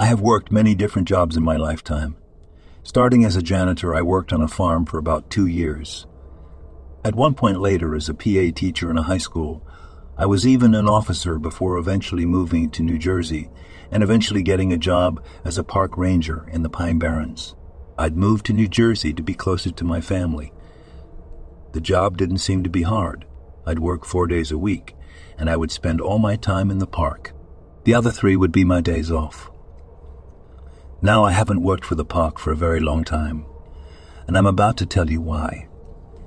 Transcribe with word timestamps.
I 0.00 0.06
have 0.06 0.22
worked 0.22 0.50
many 0.50 0.74
different 0.74 1.06
jobs 1.06 1.36
in 1.36 1.42
my 1.42 1.58
lifetime. 1.58 2.16
Starting 2.82 3.22
as 3.22 3.36
a 3.36 3.42
janitor, 3.42 3.94
I 3.94 4.00
worked 4.00 4.32
on 4.32 4.40
a 4.40 4.48
farm 4.48 4.86
for 4.86 4.96
about 4.96 5.28
two 5.28 5.44
years. 5.44 6.06
At 7.04 7.14
one 7.14 7.34
point 7.34 7.60
later, 7.60 7.94
as 7.94 8.08
a 8.08 8.14
PA 8.14 8.50
teacher 8.56 8.90
in 8.90 8.96
a 8.96 9.02
high 9.02 9.18
school, 9.18 9.62
I 10.16 10.24
was 10.24 10.46
even 10.46 10.74
an 10.74 10.88
officer 10.88 11.38
before 11.38 11.76
eventually 11.76 12.24
moving 12.24 12.70
to 12.70 12.82
New 12.82 12.96
Jersey 12.96 13.50
and 13.90 14.02
eventually 14.02 14.42
getting 14.42 14.72
a 14.72 14.78
job 14.78 15.22
as 15.44 15.58
a 15.58 15.62
park 15.62 15.98
ranger 15.98 16.48
in 16.50 16.62
the 16.62 16.70
Pine 16.70 16.98
Barrens. 16.98 17.54
I'd 17.98 18.16
moved 18.16 18.46
to 18.46 18.54
New 18.54 18.68
Jersey 18.68 19.12
to 19.12 19.22
be 19.22 19.34
closer 19.34 19.70
to 19.70 19.84
my 19.84 20.00
family. 20.00 20.50
The 21.72 21.80
job 21.82 22.16
didn't 22.16 22.38
seem 22.38 22.62
to 22.62 22.70
be 22.70 22.84
hard. 22.84 23.26
I'd 23.66 23.80
work 23.80 24.06
four 24.06 24.26
days 24.26 24.50
a 24.50 24.56
week, 24.56 24.96
and 25.36 25.50
I 25.50 25.58
would 25.58 25.70
spend 25.70 26.00
all 26.00 26.18
my 26.18 26.36
time 26.36 26.70
in 26.70 26.78
the 26.78 26.86
park. 26.86 27.34
The 27.84 27.92
other 27.92 28.10
three 28.10 28.34
would 28.34 28.50
be 28.50 28.64
my 28.64 28.80
days 28.80 29.10
off. 29.10 29.50
Now 31.02 31.24
I 31.24 31.32
haven't 31.32 31.62
worked 31.62 31.86
for 31.86 31.94
the 31.94 32.04
park 32.04 32.38
for 32.38 32.52
a 32.52 32.56
very 32.56 32.78
long 32.78 33.04
time, 33.04 33.46
and 34.26 34.36
I'm 34.36 34.46
about 34.46 34.76
to 34.78 34.86
tell 34.86 35.10
you 35.10 35.22
why. 35.22 35.66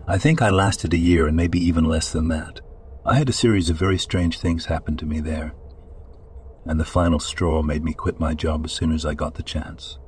I 0.08 0.18
think 0.18 0.42
I 0.42 0.50
lasted 0.50 0.96
a 0.96 0.98
year 0.98 1.28
and 1.28 1.38
maybe 1.38 1.60
even 1.60 1.86
less 1.86 2.12
than 2.12 2.28
that. 2.30 2.60
I 3.06 3.16
had 3.16 3.30
a 3.30 3.34
series 3.34 3.70
of 3.70 3.78
very 3.78 4.00
strange 4.00 4.40
things 4.40 4.66
happen 4.66 4.98
to 4.98 5.06
me 5.06 5.20
there, 5.20 5.54
and 6.66 6.80
the 6.80 6.86
final 6.86 7.20
straw 7.20 7.62
made 7.62 7.84
me 7.84 7.94
quit 7.94 8.20
my 8.20 8.34
job 8.34 8.66
as 8.66 8.72
soon 8.72 8.92
as 8.92 9.06
I 9.06 9.14
got 9.14 9.36
the 9.36 9.44
chance. 9.44 10.00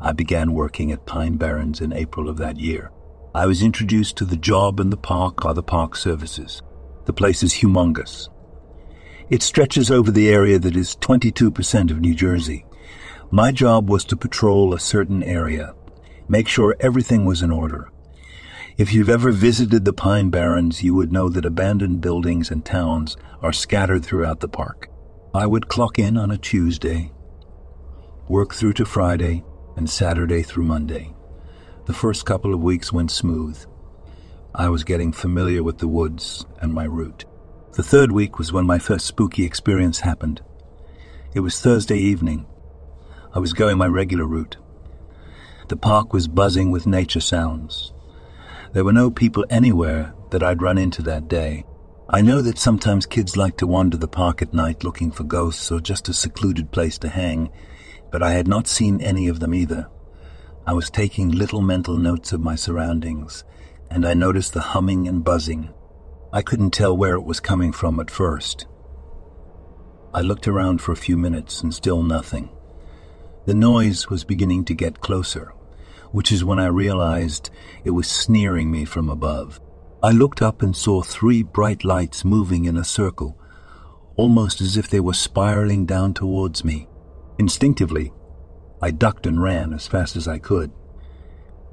I 0.00 0.12
began 0.12 0.54
working 0.54 0.90
at 0.90 1.04
Pine 1.04 1.36
Barrens 1.36 1.82
in 1.82 1.92
April 1.92 2.30
of 2.30 2.38
that 2.38 2.58
year. 2.58 2.90
I 3.34 3.44
was 3.44 3.62
introduced 3.62 4.16
to 4.16 4.24
the 4.24 4.36
job 4.36 4.80
and 4.80 4.90
the 4.90 4.96
park 4.96 5.42
by 5.42 5.52
the 5.52 5.62
Park 5.62 5.96
Services. 5.96 6.62
The 7.04 7.12
place 7.12 7.42
is 7.42 7.52
humongous. 7.52 8.30
It 9.28 9.42
stretches 9.42 9.90
over 9.90 10.10
the 10.10 10.30
area 10.30 10.58
that 10.58 10.76
is 10.76 10.96
22% 10.96 11.90
of 11.90 12.00
New 12.00 12.14
Jersey 12.14 12.64
my 13.34 13.50
job 13.50 13.88
was 13.88 14.04
to 14.04 14.14
patrol 14.14 14.74
a 14.74 14.78
certain 14.78 15.22
area, 15.22 15.74
make 16.28 16.46
sure 16.46 16.76
everything 16.80 17.24
was 17.24 17.40
in 17.40 17.50
order. 17.50 17.90
If 18.76 18.92
you've 18.92 19.08
ever 19.08 19.32
visited 19.32 19.86
the 19.86 19.94
Pine 19.94 20.28
Barrens, 20.28 20.82
you 20.82 20.94
would 20.94 21.10
know 21.10 21.30
that 21.30 21.46
abandoned 21.46 22.02
buildings 22.02 22.50
and 22.50 22.62
towns 22.62 23.16
are 23.40 23.52
scattered 23.54 24.04
throughout 24.04 24.40
the 24.40 24.48
park. 24.48 24.90
I 25.34 25.46
would 25.46 25.68
clock 25.68 25.98
in 25.98 26.18
on 26.18 26.30
a 26.30 26.36
Tuesday, 26.36 27.10
work 28.28 28.52
through 28.52 28.74
to 28.74 28.84
Friday, 28.84 29.42
and 29.76 29.88
Saturday 29.88 30.42
through 30.42 30.64
Monday. 30.64 31.14
The 31.86 31.94
first 31.94 32.26
couple 32.26 32.52
of 32.52 32.60
weeks 32.60 32.92
went 32.92 33.10
smooth. 33.10 33.64
I 34.54 34.68
was 34.68 34.84
getting 34.84 35.10
familiar 35.10 35.62
with 35.62 35.78
the 35.78 35.88
woods 35.88 36.44
and 36.60 36.74
my 36.74 36.84
route. 36.84 37.24
The 37.72 37.82
third 37.82 38.12
week 38.12 38.38
was 38.38 38.52
when 38.52 38.66
my 38.66 38.78
first 38.78 39.06
spooky 39.06 39.46
experience 39.46 40.00
happened. 40.00 40.42
It 41.34 41.40
was 41.40 41.58
Thursday 41.58 41.96
evening, 41.96 42.44
I 43.34 43.38
was 43.38 43.54
going 43.54 43.78
my 43.78 43.86
regular 43.86 44.26
route. 44.26 44.58
The 45.68 45.76
park 45.76 46.12
was 46.12 46.28
buzzing 46.28 46.70
with 46.70 46.86
nature 46.86 47.20
sounds. 47.20 47.94
There 48.72 48.84
were 48.84 48.92
no 48.92 49.10
people 49.10 49.46
anywhere 49.48 50.12
that 50.30 50.42
I'd 50.42 50.60
run 50.60 50.76
into 50.76 51.00
that 51.02 51.28
day. 51.28 51.64
I 52.10 52.20
know 52.20 52.42
that 52.42 52.58
sometimes 52.58 53.06
kids 53.06 53.38
like 53.38 53.56
to 53.58 53.66
wander 53.66 53.96
the 53.96 54.06
park 54.08 54.42
at 54.42 54.52
night 54.52 54.84
looking 54.84 55.10
for 55.10 55.24
ghosts 55.24 55.72
or 55.72 55.80
just 55.80 56.10
a 56.10 56.12
secluded 56.12 56.72
place 56.72 56.98
to 56.98 57.08
hang, 57.08 57.50
but 58.10 58.22
I 58.22 58.32
had 58.32 58.48
not 58.48 58.66
seen 58.66 59.00
any 59.00 59.28
of 59.28 59.40
them 59.40 59.54
either. 59.54 59.88
I 60.66 60.74
was 60.74 60.90
taking 60.90 61.30
little 61.30 61.62
mental 61.62 61.96
notes 61.96 62.34
of 62.34 62.40
my 62.42 62.54
surroundings, 62.54 63.44
and 63.90 64.06
I 64.06 64.12
noticed 64.12 64.52
the 64.52 64.60
humming 64.60 65.08
and 65.08 65.24
buzzing. 65.24 65.70
I 66.34 66.42
couldn't 66.42 66.72
tell 66.72 66.94
where 66.94 67.14
it 67.14 67.24
was 67.24 67.40
coming 67.40 67.72
from 67.72 67.98
at 67.98 68.10
first. 68.10 68.66
I 70.12 70.20
looked 70.20 70.46
around 70.46 70.82
for 70.82 70.92
a 70.92 70.96
few 70.96 71.16
minutes 71.16 71.62
and 71.62 71.72
still 71.72 72.02
nothing. 72.02 72.50
The 73.44 73.54
noise 73.54 74.08
was 74.08 74.22
beginning 74.22 74.64
to 74.66 74.74
get 74.74 75.00
closer, 75.00 75.52
which 76.12 76.30
is 76.30 76.44
when 76.44 76.60
I 76.60 76.66
realized 76.66 77.50
it 77.84 77.90
was 77.90 78.06
sneering 78.06 78.70
me 78.70 78.84
from 78.84 79.08
above. 79.08 79.60
I 80.00 80.10
looked 80.12 80.40
up 80.40 80.62
and 80.62 80.76
saw 80.76 81.02
three 81.02 81.42
bright 81.42 81.84
lights 81.84 82.24
moving 82.24 82.66
in 82.66 82.76
a 82.76 82.84
circle, 82.84 83.36
almost 84.14 84.60
as 84.60 84.76
if 84.76 84.88
they 84.88 85.00
were 85.00 85.12
spiraling 85.12 85.86
down 85.86 86.14
towards 86.14 86.64
me. 86.64 86.88
Instinctively, 87.38 88.12
I 88.80 88.92
ducked 88.92 89.26
and 89.26 89.42
ran 89.42 89.72
as 89.72 89.88
fast 89.88 90.14
as 90.14 90.28
I 90.28 90.38
could. 90.38 90.70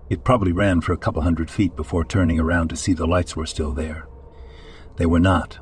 It 0.09 0.23
probably 0.23 0.51
ran 0.51 0.81
for 0.81 0.93
a 0.93 0.97
couple 0.97 1.21
hundred 1.21 1.51
feet 1.51 1.75
before 1.75 2.03
turning 2.03 2.39
around 2.39 2.69
to 2.69 2.75
see 2.75 2.93
the 2.93 3.05
lights 3.05 3.35
were 3.35 3.45
still 3.45 3.73
there. 3.73 4.07
They 4.95 5.05
were 5.05 5.19
not. 5.19 5.59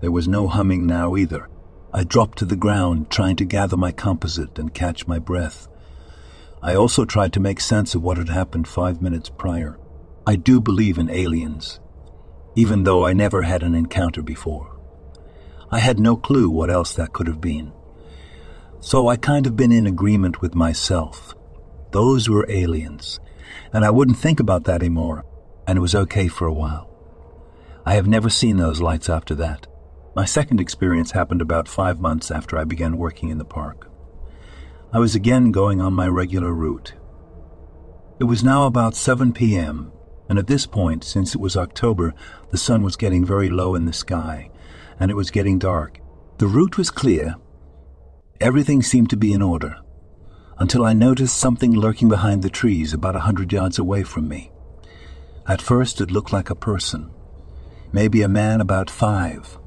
There 0.00 0.12
was 0.12 0.28
no 0.28 0.46
humming 0.46 0.86
now 0.86 1.16
either. 1.16 1.48
I 1.92 2.04
dropped 2.04 2.38
to 2.38 2.44
the 2.44 2.56
ground, 2.56 3.10
trying 3.10 3.36
to 3.36 3.44
gather 3.44 3.76
my 3.76 3.90
composite 3.90 4.58
and 4.58 4.72
catch 4.72 5.08
my 5.08 5.18
breath. 5.18 5.66
I 6.62 6.74
also 6.74 7.04
tried 7.04 7.32
to 7.32 7.40
make 7.40 7.60
sense 7.60 7.94
of 7.94 8.02
what 8.02 8.18
had 8.18 8.28
happened 8.28 8.68
five 8.68 9.02
minutes 9.02 9.28
prior. 9.28 9.78
I 10.26 10.36
do 10.36 10.60
believe 10.60 10.98
in 10.98 11.10
aliens, 11.10 11.80
even 12.54 12.84
though 12.84 13.04
I 13.06 13.12
never 13.12 13.42
had 13.42 13.62
an 13.62 13.74
encounter 13.74 14.22
before. 14.22 14.78
I 15.70 15.78
had 15.78 15.98
no 15.98 16.16
clue 16.16 16.48
what 16.48 16.70
else 16.70 16.94
that 16.94 17.12
could 17.12 17.26
have 17.26 17.40
been. 17.40 17.72
So 18.80 19.08
I 19.08 19.16
kind 19.16 19.46
of 19.46 19.56
been 19.56 19.72
in 19.72 19.86
agreement 19.86 20.40
with 20.40 20.54
myself. 20.54 21.34
Those 21.92 22.28
were 22.28 22.46
aliens, 22.48 23.18
and 23.72 23.84
I 23.84 23.90
wouldn't 23.90 24.18
think 24.18 24.38
about 24.38 24.64
that 24.64 24.82
anymore, 24.82 25.24
and 25.66 25.76
it 25.76 25.80
was 25.80 25.94
okay 25.94 26.28
for 26.28 26.46
a 26.46 26.52
while. 26.52 26.88
I 27.84 27.94
have 27.94 28.06
never 28.06 28.30
seen 28.30 28.58
those 28.58 28.80
lights 28.80 29.08
after 29.08 29.34
that. 29.36 29.66
My 30.14 30.24
second 30.24 30.60
experience 30.60 31.12
happened 31.12 31.40
about 31.40 31.68
five 31.68 32.00
months 32.00 32.32
after 32.32 32.58
I 32.58 32.64
began 32.64 32.98
working 32.98 33.28
in 33.28 33.38
the 33.38 33.44
park. 33.44 33.88
I 34.92 34.98
was 34.98 35.14
again 35.14 35.52
going 35.52 35.80
on 35.80 35.92
my 35.92 36.08
regular 36.08 36.52
route. 36.52 36.94
It 38.18 38.24
was 38.24 38.42
now 38.42 38.66
about 38.66 38.96
7 38.96 39.32
p.m., 39.32 39.92
and 40.28 40.36
at 40.36 40.48
this 40.48 40.66
point, 40.66 41.04
since 41.04 41.34
it 41.34 41.40
was 41.40 41.56
October, 41.56 42.12
the 42.50 42.58
sun 42.58 42.82
was 42.82 42.96
getting 42.96 43.24
very 43.24 43.48
low 43.48 43.76
in 43.76 43.84
the 43.84 43.92
sky, 43.92 44.50
and 44.98 45.12
it 45.12 45.14
was 45.14 45.30
getting 45.30 45.60
dark. 45.60 46.00
The 46.38 46.48
route 46.48 46.76
was 46.76 46.90
clear. 46.90 47.36
Everything 48.40 48.82
seemed 48.82 49.10
to 49.10 49.16
be 49.16 49.32
in 49.32 49.42
order, 49.42 49.76
until 50.58 50.84
I 50.84 50.92
noticed 50.92 51.38
something 51.38 51.72
lurking 51.72 52.08
behind 52.08 52.42
the 52.42 52.50
trees 52.50 52.92
about 52.92 53.14
a 53.14 53.20
hundred 53.20 53.52
yards 53.52 53.78
away 53.78 54.02
from 54.02 54.28
me. 54.28 54.50
At 55.46 55.62
first, 55.62 56.00
it 56.00 56.10
looked 56.10 56.32
like 56.32 56.50
a 56.50 56.56
person, 56.56 57.12
maybe 57.92 58.22
a 58.22 58.28
man 58.28 58.60
about 58.60 58.90
five, 58.90 59.59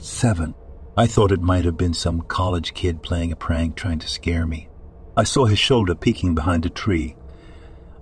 Seven. 0.00 0.54
I 0.96 1.06
thought 1.06 1.30
it 1.30 1.42
might 1.42 1.66
have 1.66 1.76
been 1.76 1.92
some 1.92 2.22
college 2.22 2.72
kid 2.72 3.02
playing 3.02 3.32
a 3.32 3.36
prank 3.36 3.76
trying 3.76 3.98
to 3.98 4.08
scare 4.08 4.46
me. 4.46 4.68
I 5.14 5.24
saw 5.24 5.44
his 5.44 5.58
shoulder 5.58 5.94
peeking 5.94 6.34
behind 6.34 6.64
a 6.64 6.70
tree. 6.70 7.16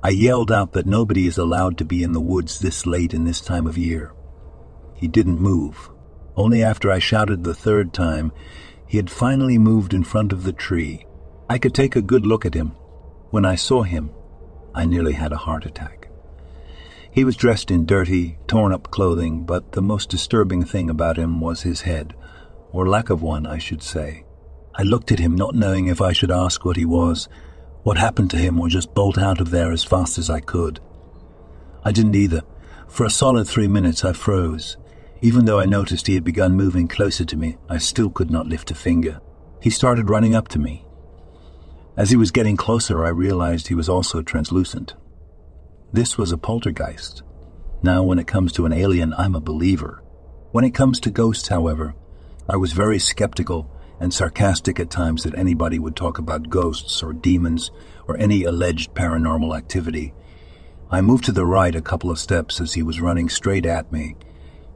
I 0.00 0.10
yelled 0.10 0.53
out 0.53 0.72
that 0.75 0.86
nobody 0.86 1.26
is 1.26 1.38
allowed 1.38 1.76
to 1.78 1.84
be 1.84 2.04
in 2.04 2.12
the 2.12 2.20
woods 2.20 2.60
this 2.60 2.86
late 2.86 3.12
in 3.12 3.25
this 3.25 3.41
time 3.41 3.66
of 3.66 3.76
year. 3.76 4.12
He 4.94 5.09
didn't 5.09 5.41
move. 5.41 5.91
Only 6.36 6.62
after 6.62 6.88
I 6.88 7.00
shouted 7.00 7.42
the 7.42 7.54
third 7.54 7.92
time, 7.92 8.30
he 8.86 8.97
had 8.97 9.10
finally 9.10 9.59
moved 9.59 9.92
in 9.92 10.04
front 10.04 10.32
of 10.32 10.44
the 10.44 10.53
tree. 10.53 11.04
I 11.50 11.59
could 11.59 11.75
take 11.75 11.97
a 11.97 12.03
good 12.03 12.25
look 12.25 12.47
at 12.47 12.54
him. 12.54 12.69
When 13.30 13.44
I 13.44 13.56
saw 13.56 13.82
him, 13.82 14.10
I 14.72 14.86
nearly 14.86 15.15
had 15.15 15.32
a 15.32 15.36
heart 15.36 15.66
attack. 15.66 15.97
He 17.19 17.25
was 17.25 17.34
dressed 17.34 17.73
in 17.73 17.84
dirty, 17.84 18.39
torn 18.47 18.73
up 18.73 18.93
clothing, 18.93 19.45
but 19.45 19.73
the 19.73 19.83
most 19.83 20.09
disturbing 20.09 20.65
thing 20.65 20.89
about 20.89 21.17
him 21.17 21.41
was 21.41 21.62
his 21.62 21.81
head, 21.81 22.15
or 22.71 22.89
lack 22.89 23.11
of 23.11 23.23
one, 23.23 23.45
I 23.45 23.59
should 23.59 23.83
say. 23.83 24.25
I 24.77 24.84
looked 24.84 25.11
at 25.11 25.19
him, 25.19 25.34
not 25.34 25.57
knowing 25.57 25.89
if 25.89 26.01
I 26.01 26.12
should 26.12 26.31
ask 26.31 26.65
what 26.65 26.77
he 26.77 26.84
was, 26.84 27.28
what 27.83 27.99
happened 27.99 28.31
to 28.31 28.37
him, 28.37 28.61
or 28.61 28.69
just 28.69 28.95
bolt 28.95 29.19
out 29.19 29.41
of 29.41 29.51
there 29.51 29.73
as 29.73 29.83
fast 29.83 30.17
as 30.17 30.31
I 30.31 30.39
could. 30.39 30.78
I 31.83 31.91
didn't 31.91 32.15
either. 32.15 32.43
For 32.87 33.05
a 33.05 33.11
solid 33.11 33.49
three 33.49 33.67
minutes, 33.67 34.05
I 34.05 34.12
froze. 34.12 34.77
Even 35.21 35.45
though 35.45 35.59
I 35.59 35.65
noticed 35.67 36.07
he 36.07 36.15
had 36.15 36.23
begun 36.23 36.55
moving 36.55 36.87
closer 36.87 37.25
to 37.25 37.37
me, 37.37 37.57
I 37.69 37.78
still 37.78 38.11
could 38.11 38.31
not 38.31 38.47
lift 38.47 38.71
a 38.71 38.77
finger. 38.77 39.21
He 39.61 39.71
started 39.71 40.09
running 40.09 40.37
up 40.37 40.47
to 40.51 40.60
me. 40.60 40.87
As 41.97 42.10
he 42.10 42.16
was 42.16 42.31
getting 42.31 42.57
closer, 42.57 43.04
I 43.04 43.09
realized 43.09 43.66
he 43.66 43.75
was 43.75 43.89
also 43.89 44.22
translucent. 44.22 44.95
This 45.91 46.19
was 46.19 46.33
a 46.33 46.39
poltergeist. 46.39 47.23
Now, 47.83 48.03
when 48.03 48.19
it 48.19 48.27
comes 48.27 48.53
to 48.53 48.67
an 48.67 48.75
alien, 48.75 49.15
I'm 49.15 49.35
a 49.35 49.41
believer. 49.41 50.03
When 50.53 50.65
it 50.65 50.75
comes 50.75 51.01
to 51.01 51.11
ghosts, 51.11 51.49
however, 51.49 51.95
I 52.47 52.57
was 52.57 52.73
very 52.73 52.99
skeptical 52.99 53.71
and 53.99 54.13
sarcastic 54.13 54.79
at 54.79 54.91
times 54.91 55.23
that 55.23 55.35
anybody 55.35 55.79
would 55.79 55.97
talk 55.97 56.19
about 56.19 56.51
ghosts 56.51 57.03
or 57.03 57.15
demons 57.15 57.71
or 58.07 58.19
any 58.19 58.45
alleged 58.45 58.95
paranormal 58.95 59.57
activity. 59.57 60.13
I 60.91 61.01
moved 61.01 61.25
to 61.25 61.33
the 61.33 61.47
right 61.47 61.75
a 61.75 61.81
couple 61.81 62.11
of 62.11 62.19
steps 62.19 62.61
as 62.61 62.75
he 62.75 62.83
was 62.83 63.01
running 63.01 63.31
straight 63.31 63.65
at 63.65 63.91
me, 63.91 64.17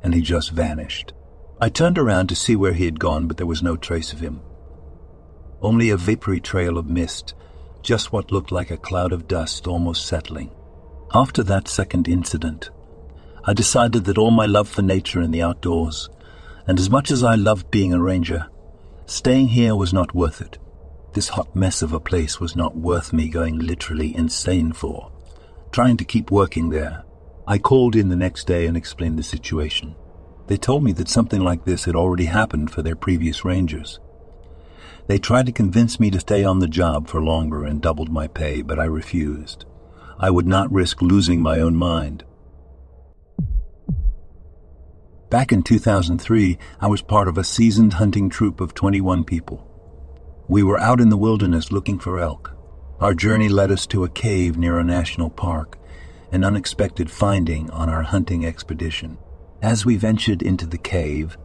and 0.03 0.15
he 0.15 0.23
just 0.23 0.51
vanished. 0.51 1.13
I 1.61 1.69
turned 1.69 1.99
around 1.99 2.29
to 2.29 2.35
see 2.35 2.57
where 2.57 2.73
he 2.73 2.87
had 2.87 2.99
gone, 2.99 3.29
but 3.29 3.37
there 3.37 3.47
was 3.47 3.63
no 3.63 3.77
trace 3.77 4.15
of 4.15 4.21
him. 4.21 4.41
Only 5.61 5.91
a 5.91 5.97
vapory 5.99 6.41
trail 6.41 6.79
of 6.79 6.89
mist, 6.89 7.35
just 7.83 8.13
what 8.13 8.33
looked 8.33 8.51
like 8.51 8.71
a 8.71 8.79
cloud 8.79 9.13
of 9.13 9.29
dust 9.29 9.67
almost 9.67 10.07
settling. 10.07 10.51
After 11.15 11.43
that 11.43 11.69
second 11.69 12.09
incident, 12.09 12.71
I 13.45 13.53
decided 13.53 14.05
that 14.05 14.17
all 14.17 14.31
my 14.31 14.47
love 14.47 14.67
for 14.67 14.81
nature 14.81 15.21
and 15.21 15.33
the 15.33 15.43
outdoors, 15.43 16.09
and 16.67 16.79
as 16.79 16.89
much 16.89 17.11
as 17.11 17.23
I 17.23 17.35
loved 17.35 17.71
being 17.71 17.93
a 17.93 18.01
ranger, 18.01 18.49
staying 19.05 19.49
here 19.49 19.77
was 19.77 19.93
not 19.93 20.15
worth 20.15 20.41
it. 20.41 20.57
This 21.13 21.29
hot 21.29 21.55
mess 21.55 21.83
of 21.83 21.93
a 21.93 22.01
place 22.01 22.41
was 22.41 22.57
not 22.57 22.79
worth 22.79 23.13
me 23.13 23.29
going 23.29 23.59
literally 23.59 24.17
insane 24.17 24.73
for. 24.73 25.13
Trying 25.71 25.99
to 25.99 26.05
keep 26.07 26.31
working 26.31 26.71
there, 26.71 27.05
I 27.47 27.59
called 27.59 27.95
in 27.95 28.09
the 28.09 28.17
next 28.17 28.47
day 28.47 28.67
and 28.67 28.75
explained 28.75 29.19
the 29.19 29.23
situation. 29.23 29.95
They 30.47 30.57
told 30.57 30.83
me 30.83 30.93
that 30.93 31.11
something 31.11 31.43
like 31.43 31.67
this 31.67 31.85
had 31.85 31.95
already 31.95 32.25
happened 32.25 32.71
for 32.71 32.81
their 32.81 32.97
previous 32.97 33.45
rangers. 33.45 34.01
They 35.09 35.19
tried 35.19 35.45
to 35.45 35.53
convince 35.53 36.01
me 36.01 36.11
to 36.11 36.21
stay 36.21 36.43
on 36.43 36.61
the 36.61 36.69
job 36.69 37.07
for 37.07 37.21
longer 37.21 37.65
and 37.65 37.83
doubled 37.83 38.11
my 38.11 38.29
pay, 38.29 38.63
but 38.63 38.79
I 38.79 38.85
refused. 38.85 39.67
I 40.19 40.31
would 40.31 40.47
not 40.47 40.73
risk 40.73 41.03
losing 41.03 41.41
my 41.41 41.61
own 41.61 41.77
mind. 41.77 42.25
Back 45.31 45.51
in 45.51 45.63
2003, 45.63 46.59
I 46.81 46.87
was 46.87 47.01
part 47.01 47.27
of 47.27 47.39
a 47.39 47.45
seasoned 47.45 47.95
hunting 47.95 48.29
troop 48.29 48.61
of 48.61 48.75
21 48.75 49.25
people. 49.25 49.67
We 50.47 50.63
were 50.63 50.79
out 50.79 51.01
in 51.01 51.09
the 51.09 51.17
wilderness 51.17 51.73
looking 51.73 51.99
for 51.99 52.21
elk. 52.21 52.55
Our 53.01 53.15
journey 53.15 53.49
led 53.49 53.71
us 53.71 53.87
to 53.89 54.05
a 54.05 54.11
cave 54.11 54.59
near 54.59 54.79
a 54.79 54.85
national 54.85 55.31
park, 55.31 55.79
an 56.31 56.45
unexpected 56.45 57.11
finding 57.11 57.71
on 57.71 57.89
our 57.89 58.03
hunting 58.03 58.45
expedition. 58.45 59.17
As 59.63 59.87
we 59.87 59.97
ventured 59.97 60.43
into 60.43 60.67
the 60.67 60.79
cave, 60.79 61.39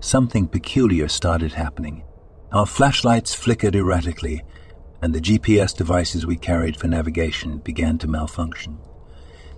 something 0.00 0.48
peculiar 0.48 1.06
started 1.06 1.52
happening. 1.52 2.02
Our 2.50 2.66
flashlights 2.66 3.34
flickered 3.34 3.76
erratically, 3.76 4.42
and 5.02 5.14
the 5.14 5.20
GPS 5.20 5.76
devices 5.76 6.24
we 6.24 6.36
carried 6.36 6.76
for 6.76 6.86
navigation 6.86 7.58
began 7.58 7.98
to 7.98 8.08
malfunction. 8.08 8.78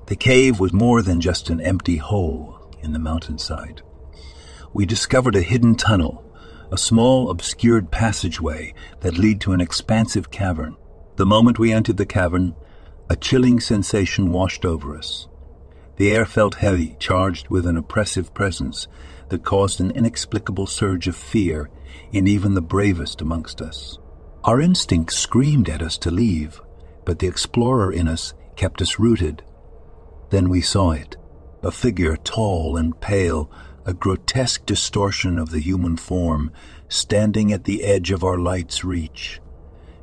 The 0.07 0.17
cave 0.17 0.59
was 0.59 0.73
more 0.73 1.03
than 1.03 1.21
just 1.21 1.51
an 1.51 1.61
empty 1.61 1.99
hole 1.99 2.59
in 2.83 2.93
the 2.93 2.99
mountainside. 2.99 3.83
We 4.73 4.87
discovered 4.87 5.37
a 5.37 5.43
hidden 5.43 5.77
tunnel 5.77 6.25
a 6.75 6.79
small, 6.79 7.31
obscured 7.31 7.93
passageway 7.93 8.75
that 8.99 9.17
led 9.17 9.41
to 9.41 9.53
an 9.53 9.61
expansive 9.61 10.33
cavern. 10.33 10.77
The 11.15 11.25
moment 11.25 11.57
we 11.57 11.73
entered 11.73 11.99
the 11.99 12.05
cavern, 12.05 12.57
a 13.09 13.15
chilling 13.15 13.61
sensation 13.61 14.33
washed 14.33 14.65
over 14.65 14.97
us. 14.97 15.29
The 15.97 16.11
air 16.11 16.27
felt 16.27 16.57
heavy, 16.57 16.97
charged 16.99 17.49
with 17.49 17.67
an 17.67 17.77
oppressive 17.77 18.35
presence 18.35 18.89
that 19.29 19.45
caused 19.45 19.81
an 19.81 19.93
inexplicable 19.93 20.67
surge 20.67 21.07
of 21.07 21.15
fear 21.15 21.71
in 22.11 22.27
even 22.27 22.55
the 22.55 22.61
bravest 22.61 23.21
amongst 23.21 23.63
us. 23.63 23.99
Our 24.45 24.61
instinct 24.61 25.15
screamed 25.15 25.71
at 25.71 25.81
us 25.81 25.97
to 25.99 26.11
leave, 26.11 26.61
but 27.07 27.19
the 27.19 27.27
explorer 27.27 27.91
in 27.91 28.07
us 28.07 28.35
kept 28.57 28.83
us 28.83 28.99
rooted. 28.99 29.43
Then 30.29 30.51
we 30.51 30.61
saw 30.61 30.91
it, 30.91 31.17
a 31.63 31.71
figure 31.71 32.15
tall 32.19 32.77
and 32.77 33.01
pale, 33.01 33.51
a 33.87 33.95
grotesque 33.95 34.67
distortion 34.67 35.39
of 35.39 35.51
the 35.51 35.61
human 35.61 35.97
form, 35.97 36.53
standing 36.89 37.53
at 37.55 37.65
the 37.65 37.85
edge 37.85 38.11
of 38.11 38.23
our 38.23 38.37
light's 38.37 38.85
reach. 38.85 39.41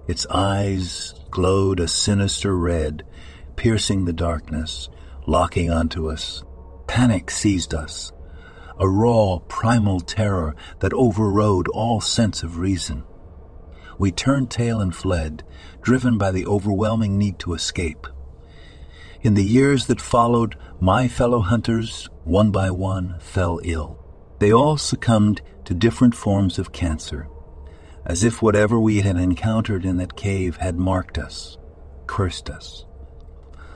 Its 0.08 0.26
eyes 0.32 1.14
glowed 1.30 1.80
a 1.80 1.88
sinister 1.88 2.58
red, 2.58 3.04
piercing 3.56 4.06
the 4.06 4.14
darkness, 4.14 4.90
locking 5.28 5.70
onto 5.70 6.10
us. 6.10 6.44
Panic 6.88 7.30
seized 7.30 7.76
us, 7.76 8.12
a 8.80 8.90
raw, 8.90 9.38
primal 9.48 10.00
terror 10.00 10.56
that 10.80 10.94
overrode 10.94 11.68
all 11.68 12.02
sense 12.02 12.42
of 12.42 12.58
reason. 12.58 13.04
We 13.98 14.12
turned 14.12 14.50
tail 14.50 14.80
and 14.80 14.96
fled, 14.96 15.44
driven 15.82 16.18
by 16.18 16.32
the 16.32 16.46
overwhelming 16.46 17.18
need 17.18 17.40
to 17.40 17.54
escape. 17.54 18.08
In 19.22 19.36
the 19.36 19.44
years 19.44 19.86
that 19.86 20.02
followed, 20.02 20.56
my 20.80 21.08
fellow 21.08 21.42
hunters, 21.42 22.10
one 22.24 22.52
by 22.52 22.72
one, 22.72 23.18
fell 23.20 23.60
ill. 23.64 24.04
They 24.40 24.52
all 24.52 24.78
succumbed 24.78 25.42
to 25.66 25.76
different 25.76 26.16
forms 26.16 26.58
of 26.58 26.72
cancer, 26.72 27.28
as 28.06 28.24
if 28.24 28.42
whatever 28.42 28.80
we 28.80 29.02
had 29.02 29.18
encountered 29.18 29.86
in 29.86 29.98
that 29.98 30.16
cave 30.16 30.58
had 30.58 30.78
marked 30.78 31.20
us, 31.20 31.58
cursed 32.08 32.50
us. 32.50 32.86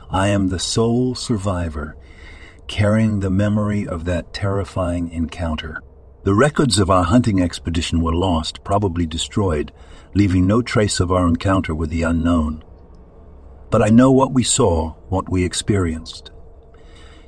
I 0.10 0.30
am 0.30 0.48
the 0.48 0.60
sole 0.60 1.14
survivor, 1.14 1.96
carrying 2.68 3.20
the 3.20 3.30
memory 3.30 3.88
of 3.88 4.06
that 4.06 4.34
terrifying 4.34 5.10
encounter. 5.10 5.82
The 6.24 6.34
records 6.34 6.80
of 6.80 6.90
our 6.90 7.04
hunting 7.04 7.40
expedition 7.40 8.02
were 8.02 8.16
lost, 8.16 8.64
probably 8.64 9.06
destroyed, 9.06 9.72
leaving 10.16 10.48
no 10.48 10.62
trace 10.64 11.00
of 11.00 11.12
our 11.12 11.28
encounter 11.28 11.76
with 11.76 11.92
the 11.92 12.02
unknown 12.02 12.64
but 13.76 13.82
I 13.82 13.90
know 13.90 14.10
what 14.10 14.32
we 14.32 14.44
saw, 14.44 14.92
what 15.10 15.30
we 15.30 15.44
experienced. 15.44 16.32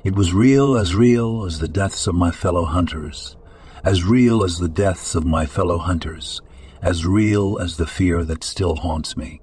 It 0.02 0.14
was 0.14 0.32
real 0.32 0.76
as 0.76 0.94
real 0.94 1.44
as 1.44 1.58
the 1.58 1.68
deaths 1.68 2.06
of 2.06 2.14
my 2.14 2.30
fellow 2.30 2.64
hunters, 2.64 3.36
as 3.84 4.04
real 4.04 4.42
as 4.42 4.58
the 4.58 4.68
deaths 4.68 5.14
of 5.14 5.26
my 5.26 5.44
fellow 5.44 5.76
hunters, 5.76 6.40
as 6.80 7.04
real 7.04 7.58
as 7.58 7.76
the 7.76 7.86
fear 7.86 8.24
that 8.24 8.44
still 8.44 8.76
haunts 8.76 9.14
me. 9.14 9.42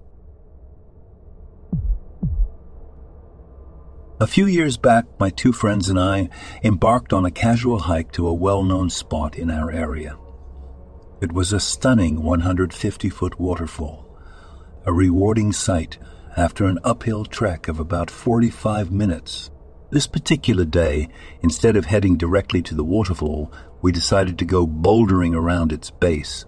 A 4.20 4.26
few 4.26 4.48
years 4.48 4.78
back, 4.78 5.06
my 5.20 5.30
two 5.30 5.52
friends 5.52 5.90
and 5.90 6.00
I 6.00 6.30
embarked 6.64 7.14
on 7.14 7.26
a 7.26 7.30
casual 7.30 7.78
hike 7.78 8.14
to 8.14 8.28
a 8.28 8.34
well 8.34 8.64
known 8.64 8.90
spot 8.90 9.38
in 9.38 9.52
our 9.52 9.70
area. 9.70 10.18
It 11.22 11.32
was 11.32 11.54
a 11.54 11.62
stunning 11.62 12.24
150 12.24 13.10
foot 13.10 13.40
waterfall, 13.40 14.06
a 14.86 14.92
rewarding 14.92 15.54
sight 15.54 15.98
after 16.36 16.66
an 16.66 16.78
uphill 16.84 17.24
trek 17.24 17.70
of 17.70 17.80
about 17.80 18.12
45 18.12 18.92
minutes. 18.92 19.50
This 19.92 20.08
particular 20.08 20.66
day, 20.66 21.08
instead 21.42 21.78
of 21.78 21.86
heading 21.86 22.18
directly 22.18 22.62
to 22.64 22.76
the 22.76 22.84
waterfall, 22.84 23.50
we 23.82 23.94
decided 23.94 24.38
to 24.40 24.46
go 24.46 24.68
bouldering 24.68 25.34
around 25.34 25.72
its 25.72 25.90
base. 25.90 26.44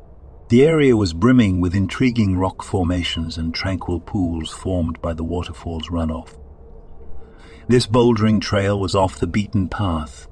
The 0.49 0.65
area 0.65 0.97
was 0.97 1.13
brimming 1.13 1.61
with 1.61 1.73
intriguing 1.73 2.37
rock 2.37 2.61
formations 2.61 3.37
and 3.37 3.53
tranquil 3.53 4.01
pools 4.01 4.51
formed 4.51 5.01
by 5.01 5.13
the 5.13 5.23
waterfall's 5.23 5.87
runoff. 5.87 6.37
This 7.69 7.87
bouldering 7.87 8.41
trail 8.41 8.77
was 8.77 8.95
off 8.95 9.19
the 9.19 9.27
beaten 9.27 9.69
path, 9.69 10.27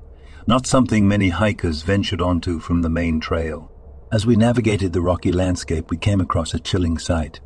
not 0.46 0.68
something 0.68 1.08
many 1.08 1.30
hikers 1.30 1.84
ventured 1.84 2.22
onto 2.22 2.60
from 2.60 2.82
the 2.82 2.90
main 2.90 3.22
trail. 3.22 3.72
As 4.12 4.26
we 4.26 4.36
navigated 4.36 4.94
the 4.94 5.02
rocky 5.02 5.32
landscape, 5.32 5.90
we 5.90 5.98
came 5.98 6.22
across 6.22 6.54
a 6.54 6.60
chilling 6.60 6.98
sight 6.98 7.40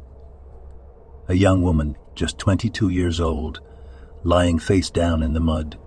a 1.29 1.35
young 1.35 1.61
woman, 1.61 1.95
just 2.15 2.39
22 2.39 2.89
years 2.89 3.19
old, 3.21 3.61
lying 4.23 4.57
face 4.57 4.89
down 4.89 5.21
in 5.21 5.33
the 5.33 5.39
mud. 5.39 5.77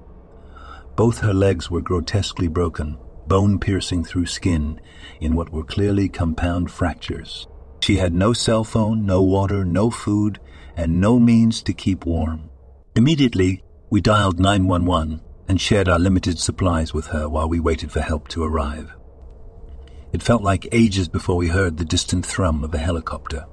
Both 0.94 1.18
her 1.18 1.34
legs 1.34 1.68
were 1.68 1.80
grotesquely 1.80 2.46
broken, 2.46 2.96
bone 3.26 3.58
piercing 3.58 4.04
through 4.04 4.26
skin 4.26 4.80
in 5.20 5.34
what 5.34 5.52
were 5.52 5.64
clearly 5.64 6.08
compound 6.08 6.70
fractures. 6.70 7.48
She 7.80 7.96
had 7.96 8.14
no 8.14 8.32
cell 8.32 8.62
phone, 8.62 9.04
no 9.04 9.20
water, 9.20 9.64
no 9.64 9.90
food, 9.90 10.38
and 10.76 11.00
no 11.00 11.18
means 11.18 11.60
to 11.64 11.72
keep 11.72 12.06
warm. 12.06 12.48
Immediately, 12.94 13.64
we 13.90 14.00
dialed 14.00 14.38
911 14.38 15.20
and 15.48 15.60
shared 15.60 15.88
our 15.88 15.98
limited 15.98 16.38
supplies 16.38 16.94
with 16.94 17.06
her 17.08 17.28
while 17.28 17.48
we 17.48 17.58
waited 17.58 17.90
for 17.90 18.00
help 18.00 18.28
to 18.28 18.44
arrive. 18.44 18.94
It 20.12 20.22
felt 20.22 20.42
like 20.42 20.68
ages 20.72 21.08
before 21.08 21.36
we 21.36 21.48
heard 21.48 21.76
the 21.76 21.84
distant 21.84 22.26
thrum 22.26 22.62
of 22.62 22.74
a 22.74 22.78
helicopter. 22.78 23.46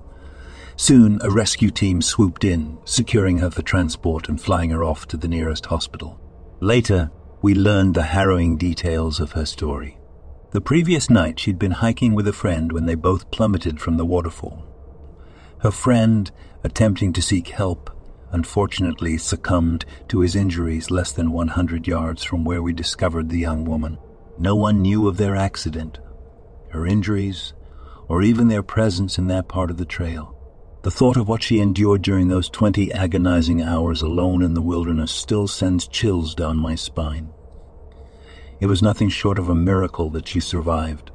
Soon, 0.76 1.20
a 1.22 1.30
rescue 1.30 1.72
team 1.72 2.02
swooped 2.02 2.44
in, 2.44 2.78
securing 2.86 3.38
her 3.40 3.50
for 3.50 3.62
transport 3.62 4.30
and 4.30 4.40
flying 4.40 4.70
her 4.70 4.84
off 4.84 5.08
to 5.08 5.18
the 5.18 5.28
nearest 5.28 5.68
hospital. 5.68 6.20
Later, 6.60 7.12
we 7.42 7.54
learned 7.56 7.96
the 7.96 8.04
harrowing 8.04 8.58
details 8.58 9.20
of 9.20 9.34
her 9.34 9.46
story. 9.46 9.98
The 10.52 10.62
previous 10.62 11.10
night, 11.10 11.40
she'd 11.40 11.60
been 11.60 11.72
hiking 11.72 12.14
with 12.14 12.28
a 12.28 12.34
friend 12.34 12.72
when 12.72 12.86
they 12.86 12.96
both 12.96 13.32
plummeted 13.32 13.80
from 13.80 13.98
the 13.98 14.06
waterfall. 14.06 14.66
Her 15.60 15.72
friend, 15.72 16.30
attempting 16.64 17.14
to 17.14 17.22
seek 17.22 17.50
help, 17.50 17.90
unfortunately 18.32 19.18
succumbed 19.18 19.86
to 20.08 20.20
his 20.22 20.36
injuries 20.36 20.92
less 20.92 21.12
than 21.12 21.32
100 21.32 21.88
yards 21.88 22.24
from 22.24 22.44
where 22.44 22.62
we 22.62 22.74
discovered 22.74 23.30
the 23.30 23.40
young 23.40 23.64
woman. 23.64 23.98
No 24.38 24.56
one 24.56 24.82
knew 24.82 25.08
of 25.08 25.18
their 25.18 25.36
accident, 25.36 26.00
her 26.72 26.86
injuries, 26.86 27.54
or 28.08 28.22
even 28.22 28.48
their 28.48 28.64
presence 28.64 29.18
in 29.18 29.28
that 29.28 29.48
part 29.48 29.70
of 29.70 29.78
the 29.78 29.86
trail. 29.86 30.36
The 30.82 30.92
thought 30.92 31.18
of 31.18 31.28
what 31.28 31.44
she 31.44 31.60
endured 31.60 32.02
during 32.02 32.30
those 32.30 32.50
20 32.50 32.92
agonizing 32.94 33.62
hours 33.62 34.02
alone 34.02 34.42
in 34.42 34.54
the 34.54 34.62
wilderness 34.62 35.12
still 35.12 35.48
sends 35.48 35.88
chills 35.88 36.34
down 36.34 36.58
my 36.58 36.76
spine. 36.76 37.34
It 38.60 38.68
was 38.68 38.82
nothing 38.82 39.10
short 39.10 39.38
of 39.40 39.50
a 39.50 39.56
miracle 39.56 40.10
that 40.12 40.28
she 40.28 40.40
survived. 40.40 41.12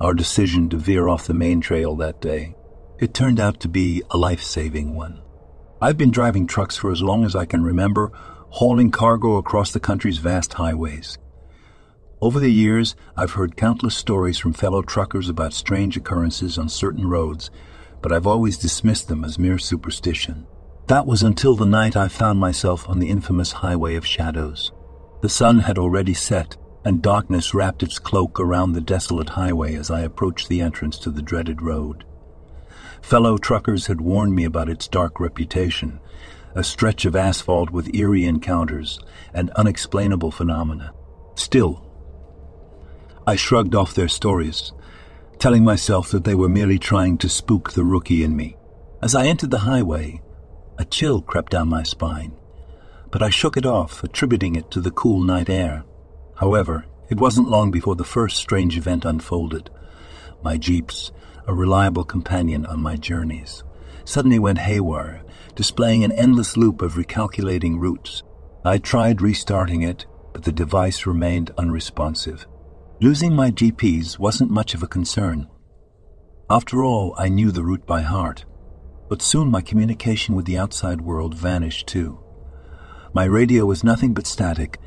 Our 0.00 0.12
decision 0.12 0.68
to 0.70 0.76
veer 0.76 1.08
off 1.08 1.26
the 1.26 1.34
main 1.34 1.60
trail 1.60 1.94
that 1.96 2.20
day. 2.20 2.54
It 2.98 3.14
turned 3.14 3.38
out 3.38 3.60
to 3.60 3.68
be 3.68 4.02
a 4.10 4.18
life 4.18 4.42
saving 4.42 4.94
one. 4.94 5.22
I've 5.80 5.98
been 5.98 6.10
driving 6.10 6.46
trucks 6.46 6.76
for 6.76 6.90
as 6.90 7.02
long 7.02 7.24
as 7.24 7.36
I 7.36 7.44
can 7.44 7.62
remember, 7.62 8.10
hauling 8.50 8.90
cargo 8.90 9.36
across 9.36 9.72
the 9.72 9.80
country's 9.80 10.18
vast 10.18 10.54
highways. 10.54 11.18
Over 12.20 12.40
the 12.40 12.50
years, 12.50 12.96
I've 13.16 13.32
heard 13.32 13.56
countless 13.56 13.94
stories 13.94 14.38
from 14.38 14.52
fellow 14.52 14.82
truckers 14.82 15.28
about 15.28 15.52
strange 15.52 15.96
occurrences 15.96 16.58
on 16.58 16.68
certain 16.68 17.06
roads 17.06 17.50
but 18.02 18.12
I've 18.12 18.26
always 18.26 18.58
dismissed 18.58 19.08
them 19.08 19.24
as 19.24 19.38
mere 19.38 19.58
superstition. 19.58 20.46
That 20.86 21.06
was 21.06 21.24
until 21.24 21.56
the 21.56 21.66
night 21.66 21.96
I 21.96 22.08
found 22.08 22.38
myself 22.38 22.88
on 22.88 22.98
the 22.98 23.08
infamous 23.08 23.50
Highway 23.50 23.96
of 23.96 24.06
Shadows. 24.06 24.70
The 25.22 25.28
sun 25.28 25.60
had 25.60 25.78
already 25.78 26.14
set, 26.14 26.56
and 26.84 27.02
darkness 27.02 27.52
wrapped 27.52 27.82
its 27.82 27.98
cloak 27.98 28.38
around 28.38 28.72
the 28.72 28.80
desolate 28.80 29.30
highway 29.30 29.74
as 29.74 29.90
I 29.90 30.02
approached 30.02 30.48
the 30.48 30.60
entrance 30.60 30.98
to 31.00 31.10
the 31.10 31.22
dreaded 31.22 31.62
road. 31.62 32.04
Fellow 33.02 33.38
truckers 33.38 33.86
had 33.86 34.00
warned 34.00 34.36
me 34.36 34.44
about 34.44 34.68
its 34.68 34.86
dark 34.86 35.18
reputation, 35.18 35.98
a 36.54 36.62
stretch 36.62 37.04
of 37.04 37.16
asphalt 37.16 37.70
with 37.70 37.92
eerie 37.92 38.24
encounters 38.24 39.00
and 39.34 39.50
unexplainable 39.50 40.30
phenomena. 40.30 40.92
Still, 41.34 41.85
I 43.28 43.34
shrugged 43.34 43.74
off 43.74 43.94
their 43.94 44.06
stories, 44.06 44.72
telling 45.40 45.64
myself 45.64 46.10
that 46.10 46.22
they 46.22 46.36
were 46.36 46.48
merely 46.48 46.78
trying 46.78 47.18
to 47.18 47.28
spook 47.28 47.72
the 47.72 47.84
rookie 47.84 48.22
in 48.22 48.36
me. 48.36 48.56
As 49.02 49.16
I 49.16 49.26
entered 49.26 49.50
the 49.50 49.66
highway, 49.66 50.22
a 50.78 50.84
chill 50.84 51.22
crept 51.22 51.50
down 51.50 51.68
my 51.68 51.82
spine, 51.82 52.36
but 53.10 53.22
I 53.22 53.30
shook 53.30 53.56
it 53.56 53.66
off, 53.66 54.04
attributing 54.04 54.54
it 54.54 54.70
to 54.70 54.80
the 54.80 54.92
cool 54.92 55.20
night 55.20 55.50
air. 55.50 55.84
However, 56.36 56.86
it 57.10 57.18
wasn't 57.18 57.48
long 57.48 57.72
before 57.72 57.96
the 57.96 58.04
first 58.04 58.36
strange 58.36 58.76
event 58.76 59.04
unfolded. 59.04 59.70
My 60.44 60.56
GPS, 60.56 61.10
a 61.48 61.54
reliable 61.54 62.04
companion 62.04 62.64
on 62.66 62.80
my 62.80 62.94
journeys, 62.94 63.64
suddenly 64.04 64.38
went 64.38 64.58
haywire, 64.58 65.24
displaying 65.56 66.04
an 66.04 66.12
endless 66.12 66.56
loop 66.56 66.80
of 66.80 66.94
recalculating 66.94 67.80
routes. 67.80 68.22
I 68.64 68.78
tried 68.78 69.20
restarting 69.20 69.82
it, 69.82 70.06
but 70.32 70.44
the 70.44 70.52
device 70.52 71.06
remained 71.06 71.50
unresponsive. 71.58 72.46
Losing 72.98 73.36
my 73.36 73.50
GPS 73.50 74.18
wasn't 74.18 74.50
much 74.50 74.72
of 74.72 74.82
a 74.82 74.86
concern. 74.86 75.48
After 76.48 76.82
all, 76.82 77.14
I 77.18 77.28
knew 77.28 77.50
the 77.50 77.62
route 77.62 77.84
by 77.84 78.00
heart. 78.00 78.46
But 79.10 79.20
soon 79.20 79.50
my 79.50 79.60
communication 79.60 80.34
with 80.34 80.46
the 80.46 80.56
outside 80.56 81.02
world 81.02 81.34
vanished 81.34 81.86
too. 81.86 82.18
My 83.12 83.24
radio 83.24 83.66
was 83.66 83.84
nothing 83.84 84.14
but 84.14 84.26
static, 84.26 84.80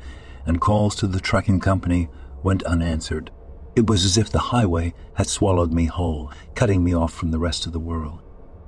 and 0.44 0.60
calls 0.60 0.96
to 0.96 1.06
the 1.06 1.20
trucking 1.20 1.60
company 1.60 2.08
went 2.42 2.64
unanswered. 2.64 3.30
It 3.76 3.86
was 3.86 4.04
as 4.04 4.18
if 4.18 4.28
the 4.28 4.40
highway 4.40 4.92
had 5.14 5.28
swallowed 5.28 5.72
me 5.72 5.84
whole, 5.84 6.32
cutting 6.56 6.82
me 6.82 6.92
off 6.92 7.14
from 7.14 7.30
the 7.30 7.38
rest 7.38 7.64
of 7.64 7.72
the 7.72 7.78
world. 7.78 8.20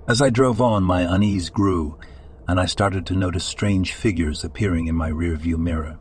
As 0.07 0.23
I 0.23 0.31
drove 0.31 0.61
on, 0.61 0.85
my 0.85 1.01
unease 1.03 1.51
grew, 1.51 1.99
and 2.47 2.61
I 2.61 2.67
started 2.67 3.07
to 3.07 3.17
notice 3.17 3.45
strange 3.45 3.93
figures 3.93 4.45
appearing 4.45 4.87
in 4.87 4.95
my 4.95 5.11
rearview 5.11 5.59
mirror. 5.59 5.99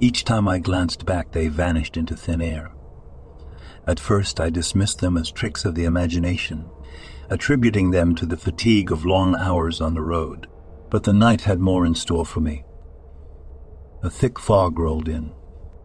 Each 0.00 0.24
time 0.24 0.46
I 0.46 0.58
glanced 0.58 1.04
back, 1.04 1.32
they 1.32 1.48
vanished 1.48 1.96
into 1.96 2.14
thin 2.14 2.40
air. 2.40 2.72
At 3.86 3.98
first, 3.98 4.38
I 4.38 4.50
dismissed 4.50 5.00
them 5.00 5.16
as 5.16 5.30
tricks 5.30 5.64
of 5.64 5.74
the 5.74 5.84
imagination, 5.84 6.70
attributing 7.30 7.90
them 7.90 8.14
to 8.14 8.26
the 8.26 8.36
fatigue 8.36 8.92
of 8.92 9.04
long 9.04 9.34
hours 9.34 9.80
on 9.80 9.94
the 9.94 10.02
road. 10.02 10.46
But 10.90 11.02
the 11.02 11.12
night 11.12 11.42
had 11.42 11.58
more 11.58 11.84
in 11.84 11.94
store 11.94 12.24
for 12.24 12.40
me. 12.40 12.64
A 14.02 14.10
thick 14.10 14.38
fog 14.38 14.78
rolled 14.78 15.08
in, 15.08 15.32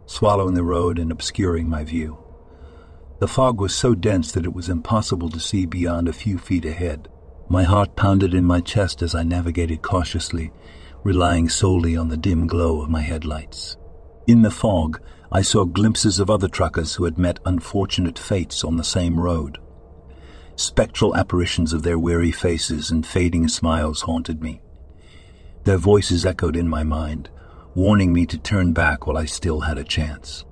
swallowing 0.06 0.54
the 0.54 0.64
road 0.64 1.00
and 1.00 1.12
obscuring 1.12 1.68
my 1.68 1.84
view. 1.84 2.18
The 3.20 3.28
fog 3.28 3.60
was 3.60 3.74
so 3.74 3.96
dense 3.96 4.32
that 4.34 4.46
it 4.46 4.54
was 4.54 4.70
impossible 4.70 5.30
to 5.30 5.40
see 5.40 5.66
beyond 5.66 6.08
a 6.08 6.14
few 6.14 6.38
feet 6.38 6.66
ahead. 6.66 7.08
My 7.50 7.64
heart 7.64 7.96
pounded 7.96 8.34
in 8.34 8.46
my 8.46 8.62
chest 8.62 9.02
as 9.02 9.16
I 9.16 9.24
navigated 9.24 9.82
cautiously, 9.82 10.52
relying 11.04 11.50
solely 11.50 11.98
on 11.98 12.10
the 12.10 12.18
dim 12.18 12.48
glow 12.48 12.82
of 12.82 12.90
my 12.90 13.02
headlights. 13.02 13.78
In 14.26 14.42
the 14.42 14.52
fog, 14.52 15.02
I 15.32 15.42
saw 15.42 15.66
glimpses 15.66 16.18
of 16.18 16.30
other 16.30 16.48
truckers 16.48 16.96
who 16.96 17.04
had 17.04 17.18
met 17.18 17.40
unfortunate 17.46 18.18
fates 18.18 18.64
on 18.64 18.78
the 18.78 18.84
same 18.84 19.20
road. 19.20 19.58
Spectral 20.56 21.16
apparitions 21.16 21.74
of 21.74 21.84
their 21.84 22.00
weary 22.00 22.32
faces 22.32 22.90
and 22.90 23.06
fading 23.06 23.50
smiles 23.50 24.02
haunted 24.02 24.42
me. 24.42 24.62
Their 25.66 25.78
voices 25.78 26.26
echoed 26.26 26.56
in 26.56 26.70
my 26.70 26.84
mind, 26.84 27.30
warning 27.76 28.14
me 28.14 28.26
to 28.28 28.38
turn 28.38 28.72
back 28.72 29.08
while 29.08 29.18
I 29.18 29.26
still 29.26 29.62
had 29.62 29.78
a 29.78 29.84
chance. 29.84 30.46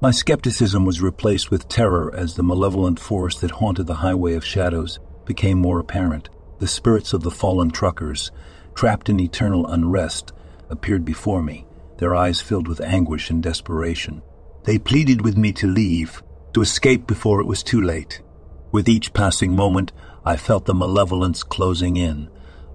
My 0.00 0.10
skepticism 0.10 0.86
was 0.86 1.02
replaced 1.02 1.50
with 1.50 1.68
terror 1.68 2.14
as 2.14 2.34
the 2.34 2.42
malevolent 2.42 3.00
force 3.00 3.38
that 3.40 3.50
haunted 3.50 3.88
the 3.88 3.94
highway 3.94 4.34
of 4.34 4.44
shadows 4.44 5.00
became 5.26 5.58
more 5.58 5.80
apparent. 5.80 6.30
The 6.60 6.68
spirits 6.68 7.12
of 7.12 7.22
the 7.24 7.30
fallen 7.30 7.70
truckers, 7.70 8.30
trapped 8.74 9.08
in 9.08 9.20
eternal 9.20 9.66
unrest, 9.66 10.32
appeared 10.70 11.04
before 11.04 11.42
me, 11.42 11.66
their 11.98 12.14
eyes 12.14 12.40
filled 12.40 12.66
with 12.66 12.80
anguish 12.80 13.30
and 13.30 13.42
desperation. 13.42 14.22
They 14.64 14.78
pleaded 14.78 15.22
with 15.22 15.36
me 15.36 15.52
to 15.52 15.66
leave, 15.66 16.22
to 16.54 16.62
escape 16.62 17.06
before 17.06 17.40
it 17.40 17.46
was 17.46 17.62
too 17.62 17.80
late. 17.80 18.22
With 18.72 18.88
each 18.88 19.12
passing 19.12 19.54
moment, 19.54 19.92
I 20.24 20.36
felt 20.36 20.66
the 20.66 20.74
malevolence 20.74 21.42
closing 21.42 21.96
in, 21.96 22.28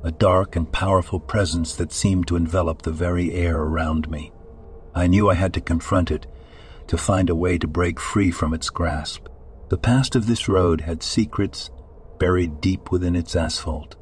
a 0.03 0.11
dark 0.11 0.55
and 0.55 0.71
powerful 0.71 1.19
presence 1.19 1.75
that 1.75 1.93
seemed 1.93 2.27
to 2.27 2.35
envelop 2.35 2.81
the 2.81 2.91
very 2.91 3.31
air 3.33 3.57
around 3.57 4.09
me. 4.09 4.31
I 4.93 5.07
knew 5.07 5.29
I 5.29 5.35
had 5.35 5.53
to 5.53 5.61
confront 5.61 6.11
it, 6.11 6.27
to 6.87 6.97
find 6.97 7.29
a 7.29 7.35
way 7.35 7.57
to 7.57 7.67
break 7.67 7.99
free 7.99 8.31
from 8.31 8.53
its 8.53 8.69
grasp. 8.69 9.27
The 9.69 9.77
past 9.77 10.15
of 10.15 10.27
this 10.27 10.49
road 10.49 10.81
had 10.81 11.01
secrets 11.01 11.69
buried 12.19 12.59
deep 12.59 12.91
within 12.91 13.15
its 13.15 13.35
asphalt, 13.35 13.95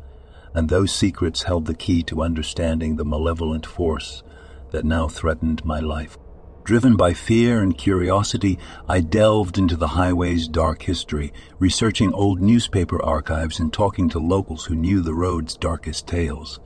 and 0.54 0.68
those 0.68 0.92
secrets 0.92 1.44
held 1.44 1.66
the 1.66 1.76
key 1.76 2.04
to 2.04 2.24
understanding 2.24 2.96
the 2.96 3.06
malevolent 3.06 3.66
force 3.66 4.24
that 4.72 4.86
now 4.86 5.08
threatened 5.08 5.64
my 5.64 5.80
life. 5.80 6.18
Driven 6.64 6.96
by 6.96 7.14
fear 7.14 7.62
and 7.62 7.78
curiosity, 7.78 8.60
I 8.88 9.00
delved 9.00 9.58
into 9.58 9.76
the 9.76 9.90
highway's 9.90 10.48
dark 10.48 10.84
history, 10.84 11.34
researching 11.58 12.14
old 12.14 12.40
newspaper 12.42 13.02
archives 13.02 13.60
and 13.60 13.74
talking 13.74 14.10
to 14.10 14.20
locals 14.20 14.66
who 14.66 14.76
knew 14.76 15.02
the 15.02 15.14
road's 15.14 15.56
darkest 15.56 16.08
tales. 16.08 16.60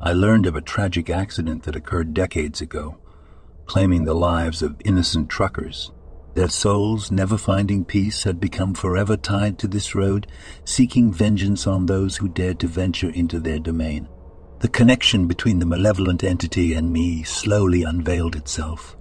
I 0.00 0.12
learned 0.12 0.46
of 0.46 0.56
a 0.56 0.60
tragic 0.60 1.08
accident 1.08 1.62
that 1.62 1.76
occurred 1.76 2.12
decades 2.12 2.60
ago, 2.60 2.98
claiming 3.66 4.04
the 4.04 4.14
lives 4.14 4.62
of 4.62 4.80
innocent 4.84 5.30
truckers. 5.30 5.92
Their 6.34 6.48
souls, 6.48 7.10
never 7.10 7.38
finding 7.38 7.84
peace, 7.84 8.24
had 8.24 8.38
become 8.38 8.74
forever 8.74 9.16
tied 9.16 9.58
to 9.60 9.68
this 9.68 9.94
road, 9.94 10.26
seeking 10.64 11.10
vengeance 11.12 11.66
on 11.66 11.86
those 11.86 12.18
who 12.18 12.28
dared 12.28 12.60
to 12.60 12.66
venture 12.66 13.08
into 13.08 13.40
their 13.40 13.58
domain. 13.58 14.08
The 14.60 14.68
connection 14.68 15.26
between 15.26 15.58
the 15.58 15.66
malevolent 15.66 16.24
entity 16.24 16.72
and 16.72 16.90
me 16.90 17.22
slowly 17.24 17.82
unveiled 17.82 18.34
itself. 18.34 18.96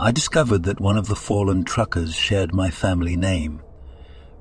I 0.00 0.10
discovered 0.10 0.64
that 0.64 0.80
one 0.80 0.98
of 0.98 1.06
the 1.06 1.14
fallen 1.14 1.62
truckers 1.62 2.16
shared 2.16 2.52
my 2.52 2.68
family 2.68 3.14
name, 3.14 3.62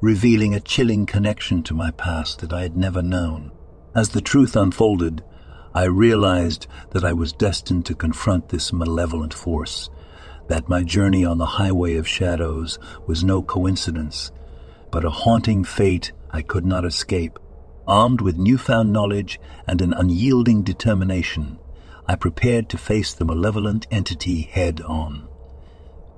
revealing 0.02 0.56
a 0.56 0.60
chilling 0.60 1.06
connection 1.06 1.62
to 1.64 1.76
my 1.76 1.92
past 1.92 2.40
that 2.40 2.52
I 2.52 2.64
had 2.64 2.76
never 2.76 3.04
known. 3.04 3.52
As 3.94 4.10
the 4.10 4.22
truth 4.22 4.56
unfolded, 4.56 5.24
I 5.76 5.84
realized 5.84 6.66
that 6.92 7.06
I 7.06 7.14
was 7.14 7.32
destined 7.32 7.86
to 7.86 7.94
confront 7.94 8.50
this 8.50 8.74
malevolent 8.74 9.36
force, 9.36 9.92
that 10.48 10.68
my 10.68 10.82
journey 10.82 11.24
on 11.24 11.38
the 11.38 11.46
highway 11.46 11.96
of 11.98 12.08
shadows 12.08 12.80
was 13.06 13.24
no 13.24 13.44
coincidence, 13.44 14.32
but 14.92 15.06
a 15.06 15.12
haunting 15.12 15.64
fate 15.64 16.12
I 16.32 16.42
could 16.42 16.66
not 16.66 16.86
escape. 16.86 17.38
Armed 17.88 18.22
with 18.22 18.38
newfound 18.38 18.94
knowledge 18.94 19.40
and 19.68 19.82
an 19.82 19.94
unyielding 19.94 20.64
determination, 20.64 21.60
I 22.08 22.16
prepared 22.16 22.70
to 22.70 22.78
face 22.78 23.14
the 23.14 23.26
malevolent 23.26 23.88
entity 23.90 24.42
head 24.42 24.82
on. 24.82 25.28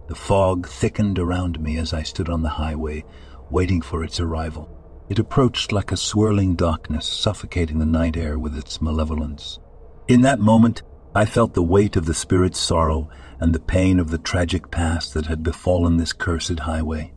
The 0.07 0.15
fog 0.15 0.67
thickened 0.67 1.17
around 1.17 1.61
me 1.61 1.77
as 1.77 1.93
I 1.93 2.03
stood 2.03 2.29
on 2.29 2.43
the 2.43 2.49
highway, 2.49 3.05
waiting 3.49 3.81
for 3.81 4.03
its 4.03 4.19
arrival. 4.19 4.69
It 5.09 5.19
approached 5.19 5.71
like 5.71 5.91
a 5.91 5.97
swirling 5.97 6.55
darkness, 6.55 7.05
suffocating 7.05 7.79
the 7.79 7.85
night 7.85 8.17
air 8.17 8.37
with 8.37 8.57
its 8.57 8.81
malevolence. 8.81 9.59
In 10.07 10.21
that 10.21 10.39
moment, 10.39 10.81
I 11.15 11.25
felt 11.25 11.53
the 11.53 11.63
weight 11.63 11.95
of 11.95 12.05
the 12.05 12.13
spirit's 12.13 12.59
sorrow 12.59 13.09
and 13.39 13.53
the 13.53 13.59
pain 13.59 13.99
of 13.99 14.09
the 14.09 14.17
tragic 14.17 14.71
past 14.71 15.13
that 15.13 15.27
had 15.27 15.43
befallen 15.43 15.97
this 15.97 16.13
cursed 16.13 16.59
highway. 16.59 17.13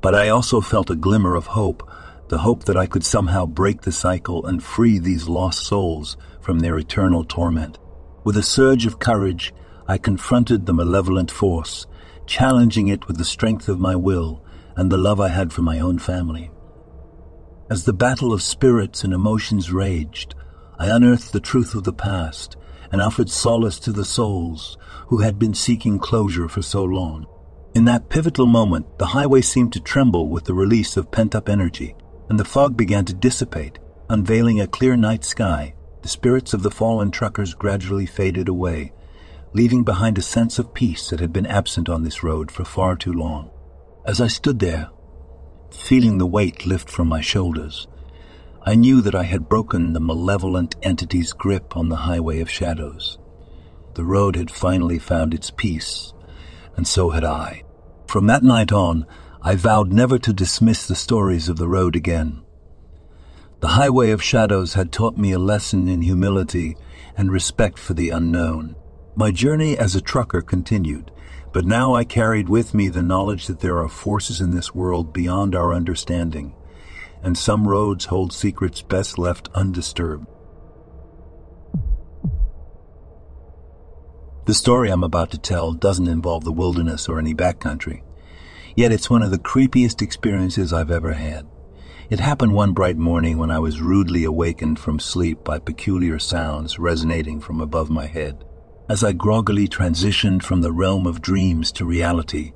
But 0.00 0.14
I 0.14 0.28
also 0.28 0.60
felt 0.60 0.90
a 0.90 0.96
glimmer 0.96 1.36
of 1.36 1.48
hope, 1.48 1.88
the 2.30 2.38
hope 2.38 2.62
that 2.64 2.76
I 2.76 2.86
could 2.86 3.04
somehow 3.04 3.44
break 3.44 3.82
the 3.82 3.90
cycle 3.90 4.46
and 4.46 4.62
free 4.62 5.00
these 5.00 5.28
lost 5.28 5.66
souls 5.66 6.16
from 6.40 6.60
their 6.60 6.78
eternal 6.78 7.24
torment. 7.24 7.76
With 8.22 8.36
a 8.36 8.42
surge 8.42 8.86
of 8.86 9.00
courage, 9.00 9.52
I 9.88 9.98
confronted 9.98 10.64
the 10.64 10.72
malevolent 10.72 11.32
force, 11.32 11.88
challenging 12.26 12.86
it 12.86 13.08
with 13.08 13.18
the 13.18 13.24
strength 13.24 13.68
of 13.68 13.80
my 13.80 13.96
will 13.96 14.44
and 14.76 14.92
the 14.92 14.96
love 14.96 15.20
I 15.20 15.26
had 15.26 15.52
for 15.52 15.62
my 15.62 15.80
own 15.80 15.98
family. 15.98 16.52
As 17.68 17.84
the 17.84 17.92
battle 17.92 18.32
of 18.32 18.42
spirits 18.42 19.02
and 19.02 19.12
emotions 19.12 19.72
raged, 19.72 20.36
I 20.78 20.86
unearthed 20.86 21.32
the 21.32 21.40
truth 21.40 21.74
of 21.74 21.82
the 21.82 21.92
past 21.92 22.56
and 22.92 23.02
offered 23.02 23.28
solace 23.28 23.80
to 23.80 23.90
the 23.90 24.04
souls 24.04 24.78
who 25.08 25.18
had 25.18 25.36
been 25.36 25.54
seeking 25.54 25.98
closure 25.98 26.48
for 26.48 26.62
so 26.62 26.84
long. 26.84 27.26
In 27.74 27.86
that 27.86 28.08
pivotal 28.08 28.46
moment, 28.46 29.00
the 29.00 29.06
highway 29.06 29.40
seemed 29.40 29.72
to 29.72 29.80
tremble 29.80 30.28
with 30.28 30.44
the 30.44 30.54
release 30.54 30.96
of 30.96 31.10
pent 31.10 31.34
up 31.34 31.48
energy, 31.48 31.96
and 32.30 32.38
the 32.38 32.44
fog 32.44 32.76
began 32.76 33.04
to 33.04 33.12
dissipate, 33.12 33.80
unveiling 34.08 34.60
a 34.60 34.66
clear 34.66 34.96
night 34.96 35.24
sky. 35.24 35.74
The 36.02 36.08
spirits 36.08 36.54
of 36.54 36.62
the 36.62 36.70
fallen 36.70 37.10
truckers 37.10 37.54
gradually 37.54 38.06
faded 38.06 38.48
away, 38.48 38.92
leaving 39.52 39.82
behind 39.82 40.16
a 40.16 40.22
sense 40.22 40.58
of 40.58 40.72
peace 40.72 41.10
that 41.10 41.18
had 41.18 41.32
been 41.32 41.44
absent 41.44 41.88
on 41.88 42.04
this 42.04 42.22
road 42.22 42.52
for 42.52 42.64
far 42.64 42.94
too 42.96 43.12
long. 43.12 43.50
As 44.06 44.20
I 44.20 44.28
stood 44.28 44.60
there, 44.60 44.90
feeling 45.72 46.18
the 46.18 46.26
weight 46.26 46.64
lift 46.66 46.88
from 46.88 47.08
my 47.08 47.20
shoulders. 47.20 47.88
I 48.62 48.76
knew 48.76 49.00
that 49.00 49.14
I 49.14 49.24
had 49.24 49.48
broken 49.48 49.92
the 49.92 50.00
malevolent 50.00 50.76
entity's 50.82 51.32
grip 51.32 51.76
on 51.76 51.88
the 51.88 51.96
highway 51.96 52.40
of 52.40 52.48
shadows. 52.48 53.18
The 53.94 54.04
road 54.04 54.36
had 54.36 54.52
finally 54.52 55.00
found 55.00 55.34
its 55.34 55.50
peace, 55.50 56.12
and 56.76 56.86
so 56.86 57.10
had 57.10 57.24
I. 57.24 57.64
From 58.06 58.28
that 58.28 58.44
night 58.44 58.70
on, 58.70 59.04
I 59.42 59.54
vowed 59.54 59.90
never 59.90 60.18
to 60.18 60.34
dismiss 60.34 60.86
the 60.86 60.94
stories 60.94 61.48
of 61.48 61.56
the 61.56 61.68
road 61.68 61.96
again. 61.96 62.42
The 63.60 63.68
highway 63.68 64.10
of 64.10 64.22
shadows 64.22 64.74
had 64.74 64.92
taught 64.92 65.16
me 65.16 65.32
a 65.32 65.38
lesson 65.38 65.88
in 65.88 66.02
humility 66.02 66.76
and 67.16 67.32
respect 67.32 67.78
for 67.78 67.94
the 67.94 68.10
unknown. 68.10 68.76
My 69.16 69.30
journey 69.30 69.78
as 69.78 69.94
a 69.94 70.00
trucker 70.02 70.42
continued, 70.42 71.10
but 71.52 71.64
now 71.64 71.94
I 71.94 72.04
carried 72.04 72.48
with 72.50 72.74
me 72.74 72.88
the 72.88 73.02
knowledge 73.02 73.46
that 73.46 73.60
there 73.60 73.78
are 73.78 73.88
forces 73.88 74.40
in 74.42 74.50
this 74.50 74.74
world 74.74 75.12
beyond 75.12 75.54
our 75.54 75.72
understanding, 75.72 76.54
and 77.22 77.36
some 77.36 77.66
roads 77.66 78.06
hold 78.06 78.32
secrets 78.32 78.82
best 78.82 79.18
left 79.18 79.48
undisturbed. 79.54 80.26
The 84.44 84.54
story 84.54 84.90
I'm 84.90 85.04
about 85.04 85.30
to 85.30 85.38
tell 85.38 85.72
doesn't 85.72 86.08
involve 86.08 86.44
the 86.44 86.52
wilderness 86.52 87.08
or 87.08 87.18
any 87.18 87.34
backcountry, 87.34 88.02
yet 88.80 88.92
it's 88.92 89.10
one 89.10 89.22
of 89.22 89.30
the 89.30 89.38
creepiest 89.38 90.00
experiences 90.00 90.72
I've 90.72 90.90
ever 90.90 91.12
had. 91.12 91.46
It 92.08 92.18
happened 92.18 92.54
one 92.54 92.72
bright 92.72 92.96
morning 92.96 93.36
when 93.36 93.50
I 93.50 93.58
was 93.58 93.82
rudely 93.82 94.24
awakened 94.24 94.78
from 94.78 94.98
sleep 94.98 95.44
by 95.44 95.58
peculiar 95.58 96.18
sounds 96.18 96.78
resonating 96.78 97.40
from 97.40 97.60
above 97.60 97.90
my 97.90 98.06
head. 98.06 98.42
As 98.88 99.04
I 99.04 99.12
groggily 99.12 99.68
transitioned 99.68 100.42
from 100.42 100.62
the 100.62 100.72
realm 100.72 101.06
of 101.06 101.20
dreams 101.20 101.70
to 101.72 101.84
reality, 101.84 102.52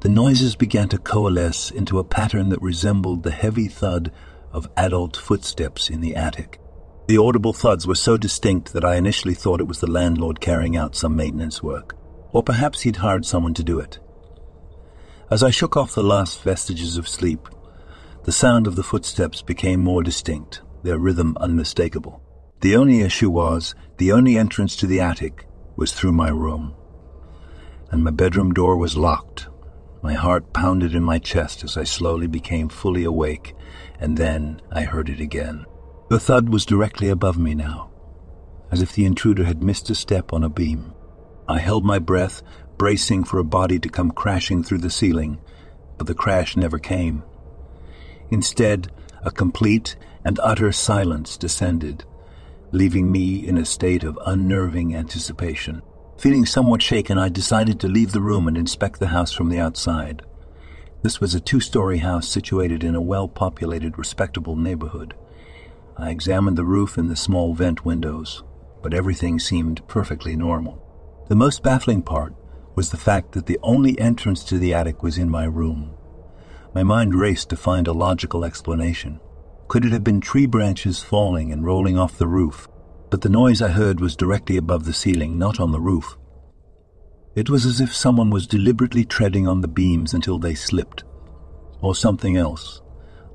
the 0.00 0.08
noises 0.08 0.56
began 0.56 0.88
to 0.88 0.98
coalesce 0.98 1.70
into 1.70 2.00
a 2.00 2.04
pattern 2.04 2.48
that 2.48 2.60
resembled 2.60 3.22
the 3.22 3.30
heavy 3.30 3.68
thud 3.68 4.10
of 4.50 4.68
adult 4.76 5.16
footsteps 5.16 5.88
in 5.88 6.00
the 6.00 6.16
attic. 6.16 6.58
The 7.06 7.18
audible 7.18 7.52
thuds 7.52 7.86
were 7.86 7.94
so 7.94 8.16
distinct 8.16 8.72
that 8.72 8.84
I 8.84 8.96
initially 8.96 9.34
thought 9.34 9.60
it 9.60 9.68
was 9.68 9.78
the 9.78 9.88
landlord 9.88 10.40
carrying 10.40 10.76
out 10.76 10.96
some 10.96 11.14
maintenance 11.14 11.62
work, 11.62 11.96
or 12.32 12.42
perhaps 12.42 12.80
he'd 12.80 12.96
hired 12.96 13.24
someone 13.24 13.54
to 13.54 13.62
do 13.62 13.78
it. 13.78 14.00
As 15.30 15.44
I 15.44 15.50
shook 15.50 15.76
off 15.76 15.94
the 15.94 16.02
last 16.02 16.42
vestiges 16.42 16.96
of 16.96 17.06
sleep, 17.06 17.48
the 18.24 18.32
sound 18.32 18.66
of 18.66 18.74
the 18.74 18.82
footsteps 18.82 19.42
became 19.42 19.78
more 19.78 20.02
distinct, 20.02 20.60
their 20.82 20.98
rhythm 20.98 21.36
unmistakable. 21.40 22.20
The 22.62 22.74
only 22.74 23.02
issue 23.02 23.30
was 23.30 23.76
the 23.98 24.10
only 24.10 24.36
entrance 24.36 24.74
to 24.76 24.88
the 24.88 25.00
attic 25.00 25.46
was 25.76 25.92
through 25.92 26.12
my 26.12 26.30
room, 26.30 26.74
and 27.92 28.02
my 28.02 28.10
bedroom 28.10 28.52
door 28.52 28.76
was 28.76 28.96
locked. 28.96 29.46
My 30.02 30.14
heart 30.14 30.52
pounded 30.52 30.96
in 30.96 31.04
my 31.04 31.20
chest 31.20 31.62
as 31.62 31.76
I 31.76 31.84
slowly 31.84 32.26
became 32.26 32.68
fully 32.68 33.04
awake, 33.04 33.54
and 34.00 34.16
then 34.16 34.60
I 34.72 34.82
heard 34.82 35.08
it 35.08 35.20
again. 35.20 35.64
The 36.08 36.18
thud 36.18 36.48
was 36.48 36.66
directly 36.66 37.08
above 37.08 37.38
me 37.38 37.54
now, 37.54 37.92
as 38.72 38.82
if 38.82 38.94
the 38.94 39.04
intruder 39.04 39.44
had 39.44 39.62
missed 39.62 39.90
a 39.90 39.94
step 39.94 40.32
on 40.32 40.42
a 40.42 40.48
beam. 40.48 40.92
I 41.48 41.58
held 41.58 41.84
my 41.84 42.00
breath, 42.00 42.42
bracing 42.80 43.22
for 43.22 43.38
a 43.38 43.44
body 43.44 43.78
to 43.78 43.90
come 43.90 44.10
crashing 44.10 44.62
through 44.62 44.78
the 44.78 44.88
ceiling, 44.88 45.38
but 45.98 46.06
the 46.06 46.14
crash 46.14 46.56
never 46.56 46.78
came. 46.78 47.22
Instead, 48.30 48.90
a 49.22 49.30
complete 49.30 49.96
and 50.24 50.40
utter 50.42 50.72
silence 50.72 51.36
descended, 51.36 52.02
leaving 52.72 53.12
me 53.12 53.46
in 53.46 53.58
a 53.58 53.66
state 53.66 54.02
of 54.02 54.18
unnerving 54.24 54.96
anticipation. 54.96 55.82
Feeling 56.16 56.46
somewhat 56.46 56.80
shaken, 56.80 57.18
I 57.18 57.28
decided 57.28 57.78
to 57.80 57.86
leave 57.86 58.12
the 58.12 58.22
room 58.22 58.48
and 58.48 58.56
inspect 58.56 58.98
the 58.98 59.08
house 59.08 59.30
from 59.30 59.50
the 59.50 59.60
outside. 59.60 60.22
This 61.02 61.20
was 61.20 61.34
a 61.34 61.40
two 61.40 61.60
story 61.60 61.98
house 61.98 62.26
situated 62.26 62.82
in 62.82 62.94
a 62.94 63.02
well 63.02 63.28
populated, 63.28 63.98
respectable 63.98 64.56
neighborhood. 64.56 65.12
I 65.98 66.08
examined 66.08 66.56
the 66.56 66.64
roof 66.64 66.96
and 66.96 67.10
the 67.10 67.16
small 67.16 67.52
vent 67.52 67.84
windows, 67.84 68.42
but 68.82 68.94
everything 68.94 69.38
seemed 69.38 69.86
perfectly 69.86 70.34
normal. 70.34 70.82
The 71.28 71.36
most 71.36 71.62
baffling 71.62 72.00
part 72.00 72.34
was 72.80 72.88
the 72.88 72.96
fact 72.96 73.32
that 73.32 73.44
the 73.44 73.58
only 73.62 74.00
entrance 74.00 74.42
to 74.42 74.58
the 74.58 74.72
attic 74.72 75.02
was 75.02 75.18
in 75.18 75.28
my 75.28 75.44
room. 75.44 75.94
My 76.74 76.82
mind 76.82 77.14
raced 77.14 77.50
to 77.50 77.56
find 77.56 77.86
a 77.86 77.92
logical 77.92 78.42
explanation. 78.42 79.20
Could 79.68 79.84
it 79.84 79.92
have 79.92 80.02
been 80.02 80.22
tree 80.22 80.46
branches 80.46 81.02
falling 81.02 81.52
and 81.52 81.62
rolling 81.62 81.98
off 81.98 82.16
the 82.16 82.26
roof? 82.26 82.68
But 83.10 83.20
the 83.20 83.28
noise 83.28 83.60
I 83.60 83.68
heard 83.68 84.00
was 84.00 84.16
directly 84.16 84.56
above 84.56 84.86
the 84.86 84.94
ceiling, 84.94 85.38
not 85.38 85.60
on 85.60 85.72
the 85.72 85.78
roof. 85.78 86.16
It 87.34 87.50
was 87.50 87.66
as 87.66 87.82
if 87.82 87.94
someone 87.94 88.30
was 88.30 88.46
deliberately 88.46 89.04
treading 89.04 89.46
on 89.46 89.60
the 89.60 89.68
beams 89.68 90.14
until 90.14 90.38
they 90.38 90.54
slipped. 90.54 91.04
Or 91.82 91.94
something 91.94 92.38
else. 92.38 92.80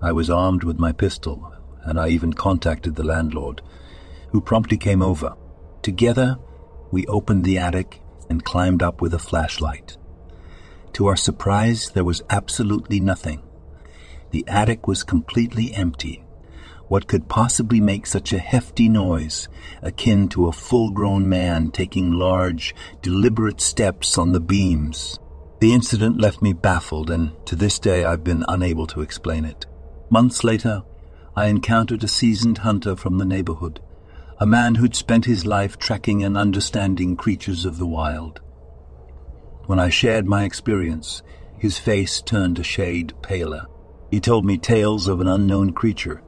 I 0.01 0.11
was 0.11 0.31
armed 0.31 0.63
with 0.63 0.79
my 0.79 0.91
pistol, 0.91 1.53
and 1.83 1.99
I 1.99 2.07
even 2.07 2.33
contacted 2.33 2.95
the 2.95 3.03
landlord, 3.03 3.61
who 4.31 4.41
promptly 4.41 4.77
came 4.77 5.03
over. 5.03 5.35
Together, 5.83 6.39
we 6.89 7.05
opened 7.05 7.43
the 7.43 7.59
attic 7.59 8.01
and 8.29 8.43
climbed 8.43 8.83
up 8.83 9.01
with 9.01 9.13
a 9.13 9.19
flashlight. 9.19 9.97
To 10.93 11.07
our 11.07 11.15
surprise, 11.15 11.89
there 11.89 12.03
was 12.03 12.23
absolutely 12.29 12.99
nothing. 12.99 13.41
The 14.31 14.45
attic 14.47 14.87
was 14.87 15.03
completely 15.03 15.73
empty. 15.73 16.23
What 16.87 17.07
could 17.07 17.27
possibly 17.27 17.81
make 17.81 18.05
such 18.05 18.31
a 18.31 18.37
hefty 18.37 18.87
noise, 18.87 19.47
akin 19.81 20.29
to 20.29 20.47
a 20.47 20.53
full 20.53 20.91
grown 20.91 21.27
man 21.27 21.71
taking 21.71 22.11
large, 22.11 22.75
deliberate 23.01 23.59
steps 23.59 24.17
on 24.17 24.31
the 24.31 24.39
beams? 24.39 25.19
The 25.59 25.73
incident 25.73 26.21
left 26.21 26.41
me 26.41 26.53
baffled, 26.53 27.09
and 27.09 27.31
to 27.47 27.55
this 27.55 27.79
day 27.79 28.05
I've 28.05 28.23
been 28.23 28.45
unable 28.47 28.87
to 28.87 29.01
explain 29.01 29.45
it. 29.45 29.65
Months 30.09 30.43
later, 30.43 30.83
I 31.35 31.47
encountered 31.47 32.03
a 32.03 32.07
seasoned 32.07 32.59
hunter 32.59 32.95
from 32.95 33.17
the 33.17 33.25
neighborhood, 33.25 33.81
a 34.39 34.45
man 34.45 34.75
who'd 34.75 34.95
spent 34.95 35.25
his 35.25 35.45
life 35.45 35.77
tracking 35.77 36.23
and 36.23 36.37
understanding 36.37 37.15
creatures 37.15 37.65
of 37.65 37.77
the 37.77 37.87
wild. 37.87 38.41
When 39.65 39.79
I 39.79 39.89
shared 39.89 40.25
my 40.25 40.43
experience, 40.43 41.23
his 41.57 41.77
face 41.77 42.21
turned 42.21 42.59
a 42.59 42.63
shade 42.63 43.13
paler. 43.21 43.65
He 44.11 44.19
told 44.19 44.45
me 44.45 44.57
tales 44.57 45.07
of 45.07 45.21
an 45.21 45.27
unknown 45.27 45.73
creature 45.73 46.21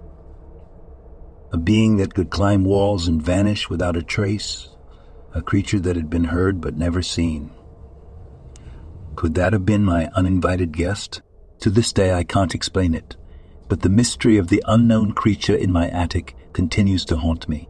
a 1.52 1.58
being 1.58 1.98
that 1.98 2.14
could 2.14 2.30
climb 2.30 2.66
walls 2.66 3.08
and 3.08 3.22
vanish 3.22 3.70
without 3.70 3.96
a 3.96 4.04
trace, 4.04 4.68
a 5.34 5.42
creature 5.42 5.80
that 5.80 5.96
had 5.96 6.10
been 6.10 6.26
heard 6.26 6.60
but 6.60 6.76
never 6.76 7.02
seen. 7.02 7.50
Could 9.16 9.36
that 9.36 9.54
have 9.54 9.66
been 9.66 9.84
my 9.84 10.08
uninvited 10.14 10.76
guest? 10.76 11.22
To 11.62 11.70
this 11.70 11.94
day, 11.94 12.14
I 12.14 12.24
can't 12.24 12.54
explain 12.54 12.94
it, 12.94 13.16
but 13.70 13.82
the 13.82 13.90
mystery 13.90 14.38
of 14.38 14.50
the 14.50 14.62
unknown 14.68 15.14
creature 15.14 15.56
in 15.56 15.72
my 15.72 15.88
attic 15.88 16.36
continues 16.54 17.06
to 17.06 17.16
haunt 17.16 17.48
me. 17.48 17.70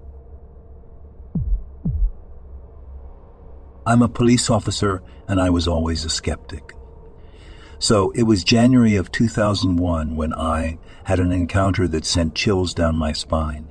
I'm 3.88 4.02
a 4.02 4.10
police 4.10 4.50
officer, 4.50 5.02
and 5.30 5.40
I 5.40 5.50
was 5.50 5.66
always 5.66 6.04
a 6.04 6.10
skeptic. 6.10 6.74
So 7.80 8.12
it 8.12 8.24
was 8.24 8.44
January 8.44 8.98
of 8.98 9.14
2001 9.14 10.14
when 10.14 10.34
I 10.34 10.78
had 11.06 11.22
an 11.22 11.32
encounter 11.32 11.88
that 11.88 12.04
sent 12.04 12.36
chills 12.36 12.74
down 12.74 12.98
my 12.98 13.14
spine. 13.14 13.70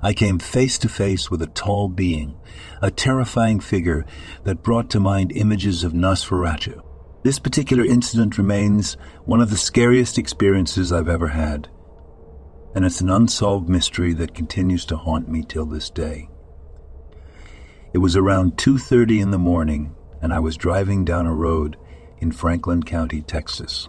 I 0.00 0.14
came 0.14 0.38
face 0.38 0.78
to 0.78 0.88
face 0.88 1.30
with 1.30 1.42
a 1.42 1.46
tall 1.46 1.90
being, 1.90 2.36
a 2.80 2.90
terrifying 2.90 3.60
figure 3.60 4.06
that 4.44 4.62
brought 4.62 4.88
to 4.92 4.98
mind 4.98 5.30
images 5.32 5.84
of 5.84 5.92
Nosferatu. 5.92 6.80
This 7.22 7.38
particular 7.38 7.84
incident 7.84 8.38
remains 8.38 8.94
one 9.26 9.42
of 9.42 9.50
the 9.50 9.58
scariest 9.58 10.16
experiences 10.16 10.90
I've 10.90 11.10
ever 11.10 11.28
had, 11.28 11.68
and 12.74 12.86
it's 12.86 13.02
an 13.02 13.10
unsolved 13.10 13.68
mystery 13.68 14.14
that 14.14 14.34
continues 14.34 14.86
to 14.86 14.96
haunt 14.96 15.28
me 15.28 15.44
till 15.46 15.66
this 15.66 15.90
day. 15.90 16.30
It 17.92 17.98
was 17.98 18.16
around 18.16 18.56
2:30 18.56 19.20
in 19.20 19.30
the 19.30 19.38
morning, 19.38 19.94
and 20.22 20.32
I 20.32 20.38
was 20.38 20.56
driving 20.56 21.04
down 21.04 21.26
a 21.26 21.34
road 21.34 21.76
in 22.18 22.32
Franklin 22.32 22.82
County, 22.82 23.20
Texas. 23.20 23.88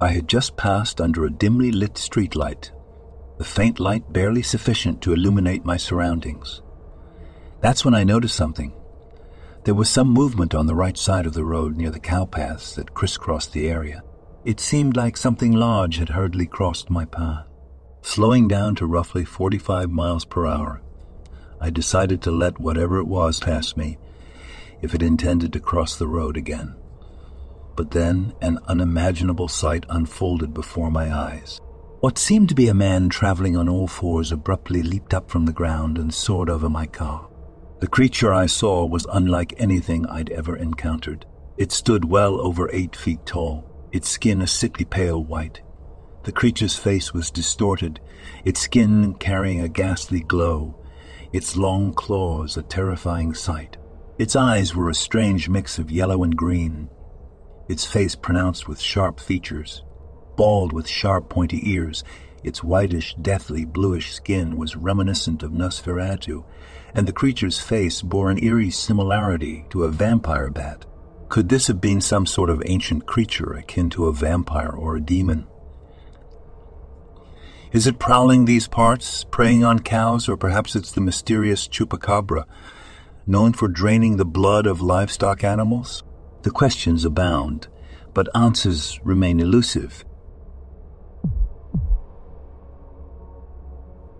I 0.00 0.08
had 0.08 0.28
just 0.28 0.56
passed 0.56 1.00
under 1.00 1.24
a 1.24 1.30
dimly 1.30 1.70
lit 1.70 1.94
streetlight, 1.94 2.72
the 3.38 3.44
faint 3.44 3.78
light 3.78 4.12
barely 4.12 4.42
sufficient 4.42 5.00
to 5.02 5.12
illuminate 5.12 5.64
my 5.64 5.76
surroundings. 5.76 6.62
That's 7.60 7.84
when 7.84 7.94
I 7.94 8.02
noticed 8.02 8.34
something. 8.34 8.72
There 9.64 9.74
was 9.74 9.88
some 9.88 10.08
movement 10.08 10.54
on 10.54 10.66
the 10.66 10.74
right 10.74 10.98
side 10.98 11.24
of 11.24 11.34
the 11.34 11.44
road 11.44 11.76
near 11.76 11.90
the 11.90 12.00
cow 12.00 12.24
paths 12.24 12.74
that 12.74 12.92
crisscrossed 12.92 13.52
the 13.52 13.68
area. 13.68 14.02
It 14.44 14.60
seemed 14.60 14.96
like 14.96 15.16
something 15.16 15.52
large 15.52 15.98
had 15.98 16.10
hurriedly 16.10 16.46
crossed 16.46 16.90
my 16.90 17.04
path. 17.04 17.46
Slowing 18.02 18.48
down 18.48 18.74
to 18.74 18.86
roughly 18.86 19.24
45 19.24 19.90
miles 19.90 20.24
per 20.24 20.44
hour, 20.44 20.82
I 21.64 21.70
decided 21.70 22.20
to 22.20 22.30
let 22.30 22.60
whatever 22.60 22.98
it 22.98 23.06
was 23.06 23.40
pass 23.40 23.74
me 23.74 23.96
if 24.82 24.94
it 24.94 25.02
intended 25.02 25.50
to 25.54 25.60
cross 25.60 25.96
the 25.96 26.06
road 26.06 26.36
again. 26.36 26.74
But 27.74 27.92
then 27.92 28.34
an 28.42 28.58
unimaginable 28.68 29.48
sight 29.48 29.86
unfolded 29.88 30.52
before 30.52 30.90
my 30.90 31.10
eyes. 31.10 31.62
What 32.00 32.18
seemed 32.18 32.50
to 32.50 32.54
be 32.54 32.68
a 32.68 32.74
man 32.74 33.08
traveling 33.08 33.56
on 33.56 33.70
all 33.70 33.86
fours 33.86 34.30
abruptly 34.30 34.82
leaped 34.82 35.14
up 35.14 35.30
from 35.30 35.46
the 35.46 35.54
ground 35.54 35.96
and 35.96 36.12
soared 36.12 36.50
over 36.50 36.68
my 36.68 36.84
car. 36.84 37.30
The 37.80 37.88
creature 37.88 38.30
I 38.30 38.44
saw 38.44 38.84
was 38.84 39.06
unlike 39.10 39.54
anything 39.56 40.04
I'd 40.04 40.28
ever 40.32 40.56
encountered. 40.56 41.24
It 41.56 41.72
stood 41.72 42.04
well 42.04 42.38
over 42.42 42.68
eight 42.74 42.94
feet 42.94 43.24
tall, 43.24 43.88
its 43.90 44.10
skin 44.10 44.42
a 44.42 44.46
sickly 44.46 44.84
pale 44.84 45.24
white. 45.24 45.62
The 46.24 46.32
creature's 46.32 46.76
face 46.76 47.14
was 47.14 47.30
distorted, 47.30 48.00
its 48.44 48.60
skin 48.60 49.14
carrying 49.14 49.62
a 49.62 49.68
ghastly 49.70 50.20
glow, 50.20 50.78
its 51.34 51.56
long 51.56 51.92
claws 51.92 52.56
a 52.56 52.62
terrifying 52.62 53.34
sight. 53.34 53.76
Its 54.18 54.34
eyes 54.36 54.74
were 54.74 54.88
a 54.88 54.94
strange 54.94 55.48
mix 55.48 55.78
of 55.78 55.90
yellow 55.90 56.22
and 56.22 56.36
green, 56.36 56.88
its 57.68 57.84
face 57.84 58.14
pronounced 58.14 58.68
with 58.68 58.80
sharp 58.80 59.20
features, 59.20 59.82
bald 60.36 60.72
with 60.72 60.88
sharp 60.88 61.28
pointy 61.28 61.60
ears, 61.70 62.04
Its 62.44 62.62
whitish, 62.62 63.16
deathly, 63.22 63.64
bluish 63.64 64.12
skin 64.12 64.58
was 64.58 64.76
reminiscent 64.76 65.42
of 65.42 65.50
Nosferatu, 65.50 66.44
and 66.94 67.08
the 67.08 67.12
creature's 67.12 67.58
face 67.58 68.02
bore 68.02 68.30
an 68.30 68.42
eerie 68.44 68.70
similarity 68.70 69.64
to 69.70 69.84
a 69.84 69.90
vampire 69.90 70.50
bat. 70.50 70.84
Could 71.30 71.48
this 71.48 71.66
have 71.68 71.80
been 71.80 72.02
some 72.02 72.26
sort 72.26 72.50
of 72.50 72.62
ancient 72.66 73.06
creature 73.06 73.54
akin 73.54 73.88
to 73.90 74.06
a 74.06 74.12
vampire 74.12 74.70
or 74.70 74.94
a 74.94 75.00
demon? 75.00 75.46
Is 77.74 77.88
it 77.88 77.98
prowling 77.98 78.44
these 78.44 78.68
parts, 78.68 79.24
preying 79.24 79.64
on 79.64 79.80
cows, 79.80 80.28
or 80.28 80.36
perhaps 80.36 80.76
it's 80.76 80.92
the 80.92 81.00
mysterious 81.00 81.66
chupacabra, 81.66 82.44
known 83.26 83.52
for 83.52 83.66
draining 83.66 84.16
the 84.16 84.24
blood 84.24 84.64
of 84.64 84.80
livestock 84.80 85.42
animals? 85.42 86.04
The 86.42 86.52
questions 86.52 87.04
abound, 87.04 87.66
but 88.14 88.28
answers 88.32 89.00
remain 89.02 89.40
elusive. 89.40 90.04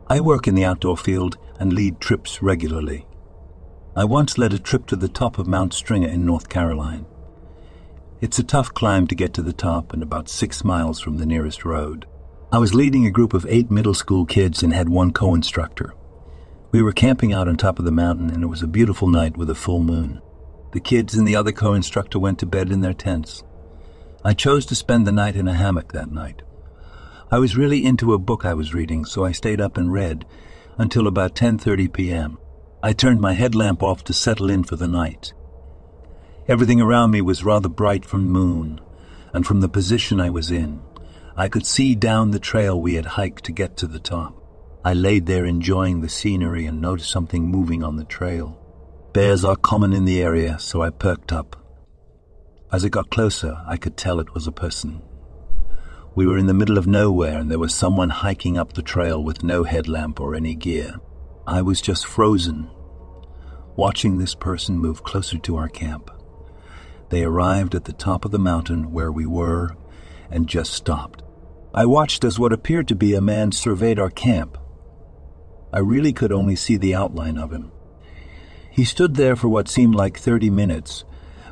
I 0.08 0.18
work 0.18 0.48
in 0.48 0.56
the 0.56 0.64
outdoor 0.64 0.96
field 0.96 1.38
and 1.60 1.72
lead 1.72 2.00
trips 2.00 2.42
regularly. 2.42 3.06
I 3.94 4.02
once 4.02 4.36
led 4.36 4.52
a 4.52 4.58
trip 4.58 4.86
to 4.86 4.96
the 4.96 5.08
top 5.08 5.38
of 5.38 5.46
Mount 5.46 5.74
Stringer 5.74 6.08
in 6.08 6.26
North 6.26 6.48
Carolina. 6.48 7.06
It's 8.20 8.40
a 8.40 8.42
tough 8.42 8.74
climb 8.74 9.06
to 9.06 9.14
get 9.14 9.32
to 9.34 9.42
the 9.42 9.52
top 9.52 9.92
and 9.92 10.02
about 10.02 10.28
six 10.28 10.64
miles 10.64 10.98
from 10.98 11.18
the 11.18 11.26
nearest 11.26 11.64
road. 11.64 12.08
I 12.54 12.58
was 12.58 12.72
leading 12.72 13.04
a 13.04 13.10
group 13.10 13.34
of 13.34 13.44
eight 13.48 13.68
middle 13.68 13.94
school 13.94 14.24
kids 14.24 14.62
and 14.62 14.72
had 14.72 14.88
one 14.88 15.10
co 15.10 15.34
instructor. 15.34 15.92
We 16.70 16.82
were 16.82 16.92
camping 16.92 17.32
out 17.32 17.48
on 17.48 17.56
top 17.56 17.80
of 17.80 17.84
the 17.84 17.90
mountain, 17.90 18.30
and 18.30 18.44
it 18.44 18.46
was 18.46 18.62
a 18.62 18.68
beautiful 18.68 19.08
night 19.08 19.36
with 19.36 19.50
a 19.50 19.56
full 19.56 19.82
moon. 19.82 20.22
The 20.70 20.78
kids 20.78 21.16
and 21.16 21.26
the 21.26 21.34
other 21.34 21.50
co 21.50 21.74
instructor 21.74 22.20
went 22.20 22.38
to 22.38 22.46
bed 22.46 22.70
in 22.70 22.80
their 22.80 22.92
tents. 22.92 23.42
I 24.24 24.34
chose 24.34 24.66
to 24.66 24.76
spend 24.76 25.04
the 25.04 25.10
night 25.10 25.34
in 25.34 25.48
a 25.48 25.52
hammock 25.52 25.90
that 25.94 26.12
night. 26.12 26.42
I 27.28 27.40
was 27.40 27.56
really 27.56 27.84
into 27.84 28.14
a 28.14 28.20
book 28.20 28.44
I 28.44 28.54
was 28.54 28.72
reading, 28.72 29.04
so 29.04 29.24
I 29.24 29.32
stayed 29.32 29.60
up 29.60 29.76
and 29.76 29.92
read 29.92 30.24
until 30.78 31.08
about 31.08 31.34
10:30 31.34 31.92
p.m. 31.92 32.38
I 32.84 32.92
turned 32.92 33.20
my 33.20 33.32
headlamp 33.32 33.82
off 33.82 34.04
to 34.04 34.12
settle 34.12 34.48
in 34.48 34.62
for 34.62 34.76
the 34.76 34.86
night. 34.86 35.32
Everything 36.46 36.80
around 36.80 37.10
me 37.10 37.20
was 37.20 37.42
rather 37.42 37.68
bright 37.68 38.04
from 38.04 38.26
the 38.26 38.30
moon, 38.30 38.80
and 39.32 39.44
from 39.44 39.60
the 39.60 39.68
position 39.68 40.20
I 40.20 40.30
was 40.30 40.52
in, 40.52 40.82
I 41.36 41.48
could 41.48 41.66
see 41.66 41.96
down 41.96 42.30
the 42.30 42.38
trail 42.38 42.80
we 42.80 42.94
had 42.94 43.06
hiked 43.06 43.42
to 43.44 43.52
get 43.52 43.76
to 43.78 43.88
the 43.88 43.98
top. 43.98 44.40
I 44.84 44.92
laid 44.94 45.26
there 45.26 45.44
enjoying 45.44 46.00
the 46.00 46.08
scenery 46.08 46.64
and 46.64 46.80
noticed 46.80 47.10
something 47.10 47.48
moving 47.48 47.82
on 47.82 47.96
the 47.96 48.04
trail. 48.04 48.60
Bears 49.12 49.44
are 49.44 49.56
common 49.56 49.92
in 49.92 50.04
the 50.04 50.22
area, 50.22 50.60
so 50.60 50.80
I 50.80 50.90
perked 50.90 51.32
up. 51.32 51.56
As 52.70 52.84
it 52.84 52.90
got 52.90 53.10
closer, 53.10 53.58
I 53.66 53.76
could 53.76 53.96
tell 53.96 54.20
it 54.20 54.32
was 54.32 54.46
a 54.46 54.52
person. 54.52 55.02
We 56.14 56.24
were 56.24 56.38
in 56.38 56.46
the 56.46 56.54
middle 56.54 56.78
of 56.78 56.86
nowhere 56.86 57.38
and 57.38 57.50
there 57.50 57.58
was 57.58 57.74
someone 57.74 58.10
hiking 58.10 58.56
up 58.56 58.74
the 58.74 58.82
trail 58.82 59.20
with 59.22 59.42
no 59.42 59.64
headlamp 59.64 60.20
or 60.20 60.36
any 60.36 60.54
gear. 60.54 61.00
I 61.48 61.62
was 61.62 61.80
just 61.80 62.06
frozen, 62.06 62.70
watching 63.74 64.18
this 64.18 64.36
person 64.36 64.78
move 64.78 65.02
closer 65.02 65.38
to 65.38 65.56
our 65.56 65.68
camp. 65.68 66.12
They 67.10 67.24
arrived 67.24 67.74
at 67.74 67.86
the 67.86 67.92
top 67.92 68.24
of 68.24 68.30
the 68.30 68.38
mountain 68.38 68.92
where 68.92 69.10
we 69.10 69.26
were 69.26 69.76
and 70.30 70.48
just 70.48 70.72
stopped. 70.72 71.23
I 71.76 71.86
watched 71.86 72.22
as 72.22 72.38
what 72.38 72.52
appeared 72.52 72.86
to 72.88 72.94
be 72.94 73.14
a 73.14 73.20
man 73.20 73.50
surveyed 73.50 73.98
our 73.98 74.10
camp. 74.10 74.56
I 75.72 75.80
really 75.80 76.12
could 76.12 76.30
only 76.30 76.54
see 76.54 76.76
the 76.76 76.94
outline 76.94 77.36
of 77.36 77.52
him. 77.52 77.72
He 78.70 78.84
stood 78.84 79.16
there 79.16 79.34
for 79.34 79.48
what 79.48 79.68
seemed 79.68 79.96
like 79.96 80.16
30 80.16 80.50
minutes, 80.50 81.04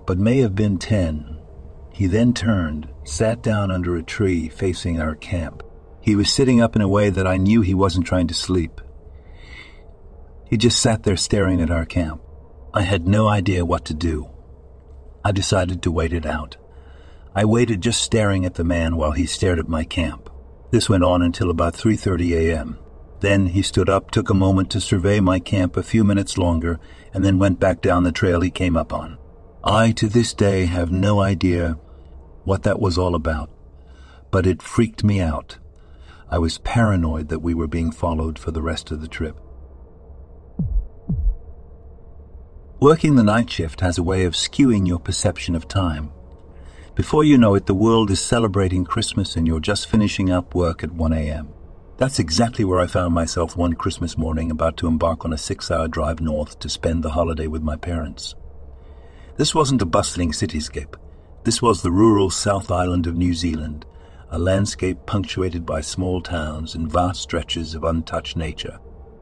but 0.07 0.19
may 0.19 0.39
have 0.39 0.55
been 0.55 0.79
10. 0.79 1.41
He 1.93 2.07
then 2.07 2.35
turned, 2.35 2.89
sat 3.03 3.43
down 3.43 3.73
under 3.73 3.97
a 3.97 4.03
tree 4.05 4.49
facing 4.49 5.01
our 5.01 5.17
camp. 5.17 5.65
He 6.01 6.15
was 6.15 6.33
sitting 6.33 6.61
up 6.61 6.77
in 6.77 6.83
a 6.83 6.89
way 6.89 7.11
that 7.11 7.27
I 7.27 7.37
knew 7.37 7.61
he 7.61 7.75
wasn't 7.75 8.07
trying 8.07 8.29
to 8.29 8.35
sleep. 8.35 8.81
He 10.49 10.57
just 10.57 10.79
sat 10.79 11.03
there 11.03 11.17
staring 11.17 11.61
at 11.61 11.71
our 11.71 11.85
camp. 11.85 12.23
I 12.73 12.83
had 12.83 13.09
no 13.09 13.27
idea 13.27 13.65
what 13.65 13.85
to 13.87 13.95
do. 13.95 14.31
I 15.25 15.33
decided 15.33 15.83
to 15.83 15.91
wait 15.91 16.13
it 16.13 16.27
out. 16.27 16.57
I 17.35 17.45
waited 17.47 17.81
just 17.81 18.03
staring 18.03 18.45
at 18.45 18.55
the 18.55 18.65
man 18.65 18.97
while 18.97 19.13
he 19.13 19.25
stared 19.25 19.59
at 19.59 19.69
my 19.69 19.85
camp. 19.85 20.29
This 20.71 20.89
went 20.89 21.05
on 21.05 21.23
until 21.23 21.51
about 21.51 21.75
3:30 21.75 22.33
a.m. 22.33 22.79
Then 23.21 23.47
he 23.47 23.63
stood 23.63 23.89
up, 23.89 24.11
took 24.11 24.29
a 24.29 24.35
moment 24.35 24.71
to 24.71 24.81
survey 24.81 25.21
my 25.21 25.39
camp 25.39 25.77
a 25.77 25.83
few 25.83 26.05
minutes 26.05 26.37
longer, 26.37 26.79
and 27.15 27.25
then 27.25 27.39
went 27.39 27.61
back 27.61 27.81
down 27.81 28.03
the 28.03 28.13
trail 28.13 28.41
he 28.41 28.51
came 28.51 28.77
up 28.77 28.93
on. 28.93 29.17
I 29.65 29.93
to 29.93 30.09
this 30.09 30.35
day 30.35 30.67
have 30.67 30.91
no 30.91 31.21
idea 31.21 31.79
what 32.45 32.65
that 32.65 32.81
was 32.81 32.99
all 32.99 33.15
about, 33.15 33.49
but 34.31 34.47
it 34.47 34.61
freaked 34.61 35.05
me 35.05 35.21
out. 35.21 35.59
I 36.29 36.39
was 36.39 36.59
paranoid 36.59 37.29
that 37.29 37.43
we 37.43 37.55
were 37.55 37.69
being 37.69 37.93
followed 37.93 38.39
for 38.39 38.51
the 38.51 38.63
rest 38.63 38.91
of 38.91 39.01
the 39.01 39.09
trip. 39.09 39.39
Working 42.81 43.15
the 43.15 43.23
night 43.23 43.49
shift 43.49 43.81
has 43.81 43.99
a 43.99 44.03
way 44.03 44.25
of 44.25 44.35
skewing 44.35 44.89
your 44.89 44.99
perception 44.99 45.55
of 45.55 45.69
time. 45.69 46.11
Before 46.95 47.25
you 47.25 47.39
know 47.39 47.55
it, 47.55 47.65
the 47.65 47.73
world 47.73 48.11
is 48.11 48.21
celebrating 48.21 48.85
Christmas 48.85 49.35
and 49.35 49.47
you're 49.47 49.61
just 49.61 49.89
finishing 49.89 50.31
up 50.31 50.55
work 50.55 50.85
at 50.85 50.93
1 50.93 51.15
a.m. 51.15 51.49
That's 51.97 52.19
exactly 52.19 52.67
where 52.67 52.81
I 52.81 52.87
found 52.87 53.15
myself 53.15 53.57
one 53.57 53.73
Christmas 53.73 54.19
morning 54.19 54.51
about 54.51 54.77
to 54.77 54.87
embark 54.87 55.25
on 55.25 55.33
a 55.33 55.39
six 55.39 55.71
hour 55.71 55.89
drive 55.89 56.21
north 56.21 56.59
to 56.59 56.69
spend 56.69 57.03
the 57.03 57.13
holiday 57.13 57.47
with 57.47 57.63
my 57.63 57.77
parents. 57.77 58.35
This 59.39 59.55
wasn't 59.55 59.81
a 59.81 59.87
bustling 59.87 60.33
cityscape. 60.33 60.97
This 61.45 61.63
was 61.63 61.81
the 61.81 61.91
rural 61.91 62.29
South 62.29 62.71
Island 62.71 63.07
of 63.07 63.17
New 63.17 63.33
Zealand, 63.33 63.87
a 64.31 64.39
landscape 64.39 65.07
punctuated 65.07 65.65
by 65.65 65.81
small 65.81 66.21
towns 66.21 66.75
and 66.75 66.93
vast 66.93 67.23
stretches 67.23 67.75
of 67.75 67.85
untouched 67.85 68.37
nature. 68.37 68.79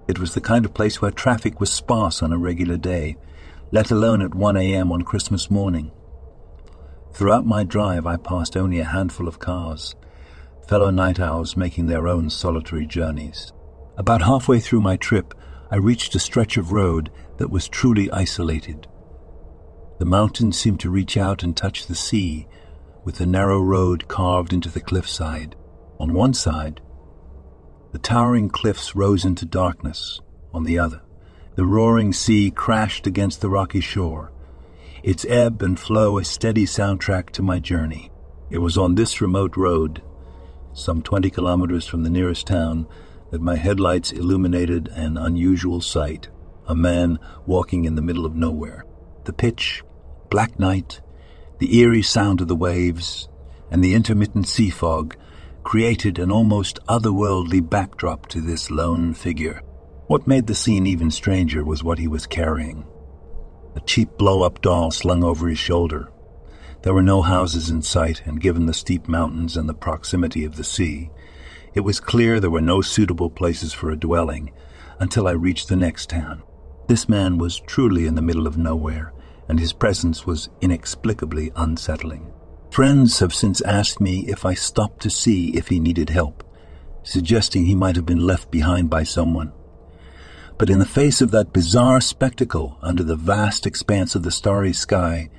It 0.08 0.18
was 0.18 0.34
the 0.34 0.40
kind 0.40 0.64
of 0.64 0.74
place 0.74 1.00
where 1.00 1.12
traffic 1.12 1.60
was 1.60 1.72
sparse 1.72 2.20
on 2.20 2.32
a 2.32 2.38
regular 2.38 2.76
day, 2.76 3.16
let 3.70 3.92
alone 3.92 4.22
at 4.22 4.34
1 4.34 4.56
a.m. 4.56 4.90
on 4.90 5.02
Christmas 5.02 5.52
morning. 5.52 5.92
Throughout 7.12 7.44
my 7.44 7.64
drive, 7.64 8.06
I 8.06 8.16
passed 8.16 8.56
only 8.56 8.80
a 8.80 8.84
handful 8.84 9.28
of 9.28 9.38
cars, 9.38 9.94
fellow 10.66 10.90
night 10.90 11.20
owls 11.20 11.56
making 11.56 11.86
their 11.86 12.06
own 12.06 12.30
solitary 12.30 12.86
journeys. 12.86 13.52
About 13.96 14.22
halfway 14.22 14.60
through 14.60 14.80
my 14.80 14.96
trip, 14.96 15.34
I 15.70 15.76
reached 15.76 16.14
a 16.14 16.18
stretch 16.20 16.56
of 16.56 16.72
road 16.72 17.10
that 17.36 17.50
was 17.50 17.68
truly 17.68 18.10
isolated. 18.10 18.86
The 19.98 20.04
mountains 20.06 20.58
seemed 20.58 20.80
to 20.80 20.90
reach 20.90 21.16
out 21.16 21.42
and 21.42 21.56
touch 21.56 21.86
the 21.86 21.94
sea, 21.94 22.46
with 23.04 23.20
a 23.20 23.26
narrow 23.26 23.60
road 23.60 24.08
carved 24.08 24.52
into 24.52 24.70
the 24.70 24.80
cliffside. 24.80 25.56
On 25.98 26.14
one 26.14 26.32
side, 26.32 26.80
the 27.92 27.98
towering 27.98 28.48
cliffs 28.48 28.94
rose 28.94 29.24
into 29.24 29.44
darkness. 29.44 30.20
On 30.54 30.64
the 30.64 30.78
other, 30.78 31.02
the 31.56 31.66
roaring 31.66 32.12
sea 32.12 32.50
crashed 32.50 33.06
against 33.06 33.40
the 33.40 33.50
rocky 33.50 33.80
shore, 33.80 34.32
its 35.02 35.24
ebb 35.26 35.62
and 35.62 35.78
flow 35.78 36.18
a 36.18 36.24
steady 36.24 36.66
soundtrack 36.66 37.30
to 37.30 37.42
my 37.42 37.58
journey. 37.58 38.10
It 38.50 38.58
was 38.58 38.76
on 38.76 38.94
this 38.94 39.20
remote 39.20 39.56
road, 39.56 40.02
some 40.72 41.02
20 41.02 41.30
kilometers 41.30 41.86
from 41.86 42.02
the 42.02 42.10
nearest 42.10 42.46
town, 42.46 42.86
that 43.30 43.40
my 43.40 43.56
headlights 43.56 44.12
illuminated 44.12 44.88
an 44.88 45.16
unusual 45.16 45.80
sight 45.80 46.28
a 46.66 46.74
man 46.74 47.18
walking 47.46 47.84
in 47.84 47.96
the 47.96 48.02
middle 48.02 48.24
of 48.24 48.36
nowhere. 48.36 48.84
The 49.24 49.32
pitch, 49.32 49.82
black 50.30 50.56
night, 50.58 51.00
the 51.58 51.76
eerie 51.78 52.02
sound 52.02 52.40
of 52.40 52.46
the 52.46 52.54
waves, 52.54 53.28
and 53.72 53.82
the 53.82 53.94
intermittent 53.94 54.46
sea 54.46 54.70
fog 54.70 55.16
created 55.64 56.20
an 56.20 56.30
almost 56.30 56.78
otherworldly 56.88 57.68
backdrop 57.68 58.28
to 58.28 58.40
this 58.40 58.70
lone 58.70 59.14
figure. 59.14 59.62
What 60.06 60.28
made 60.28 60.46
the 60.46 60.54
scene 60.54 60.86
even 60.86 61.10
stranger 61.10 61.64
was 61.64 61.82
what 61.82 61.98
he 61.98 62.06
was 62.06 62.26
carrying 62.26 62.86
a 63.74 63.80
cheap 63.80 64.16
blow 64.16 64.42
up 64.42 64.60
doll 64.60 64.90
slung 64.90 65.22
over 65.22 65.48
his 65.48 65.58
shoulder. 65.58 66.10
There 66.82 66.94
were 66.94 67.02
no 67.02 67.22
houses 67.22 67.70
in 67.70 67.82
sight, 67.82 68.22
and 68.24 68.40
given 68.40 68.66
the 68.66 68.74
steep 68.74 69.08
mountains 69.08 69.56
and 69.56 69.68
the 69.68 69.74
proximity 69.74 70.44
of 70.44 70.56
the 70.56 70.64
sea, 70.64 71.10
it 71.74 71.80
was 71.80 72.00
clear 72.00 72.40
there 72.40 72.50
were 72.50 72.60
no 72.60 72.80
suitable 72.80 73.30
places 73.30 73.72
for 73.72 73.90
a 73.90 73.96
dwelling 73.96 74.52
until 74.98 75.28
I 75.28 75.32
reached 75.32 75.68
the 75.68 75.76
next 75.76 76.10
town. 76.10 76.42
This 76.88 77.08
man 77.08 77.38
was 77.38 77.60
truly 77.60 78.06
in 78.06 78.14
the 78.14 78.22
middle 78.22 78.46
of 78.46 78.58
nowhere, 78.58 79.12
and 79.48 79.60
his 79.60 79.72
presence 79.72 80.26
was 80.26 80.48
inexplicably 80.60 81.52
unsettling. 81.54 82.32
Friends 82.70 83.18
have 83.18 83.34
since 83.34 83.60
asked 83.62 84.00
me 84.00 84.24
if 84.28 84.44
I 84.44 84.54
stopped 84.54 85.02
to 85.02 85.10
see 85.10 85.56
if 85.56 85.68
he 85.68 85.80
needed 85.80 86.10
help, 86.10 86.44
suggesting 87.02 87.64
he 87.66 87.74
might 87.74 87.96
have 87.96 88.06
been 88.06 88.26
left 88.26 88.50
behind 88.50 88.90
by 88.90 89.02
someone. 89.02 89.52
But 90.60 90.68
in 90.68 90.78
the 90.78 90.84
face 90.84 91.22
of 91.22 91.30
that 91.30 91.54
bizarre 91.54 92.02
spectacle 92.02 92.76
under 92.82 93.02
the 93.02 93.16
vast 93.16 93.66
expanse 93.66 94.14
of 94.14 94.24
the 94.24 94.30
starry 94.30 94.74
sky, 94.74 95.30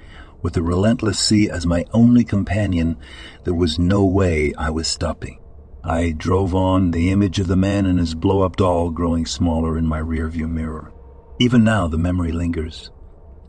with 0.42 0.54
the 0.54 0.64
relentless 0.64 1.20
sea 1.20 1.48
as 1.48 1.64
my 1.64 1.86
only 1.94 2.24
companion, 2.24 2.98
there 3.44 3.54
was 3.54 3.78
no 3.78 4.04
way 4.04 4.52
I 4.58 4.72
was 4.72 4.88
stopping. 4.88 5.40
I 5.84 6.16
drove 6.18 6.56
on, 6.56 6.90
the 6.90 7.12
image 7.12 7.38
of 7.38 7.46
the 7.46 7.56
man 7.56 7.86
and 7.86 8.00
his 8.00 8.16
blow 8.16 8.42
up 8.42 8.56
doll 8.56 8.90
growing 8.90 9.28
smaller 9.28 9.78
in 9.78 9.86
my 9.86 10.00
rearview 10.02 10.50
mirror. 10.50 10.92
Even 11.38 11.64
now, 11.64 11.88
the 11.88 12.00
memory 12.00 12.32
lingers. 12.32 12.90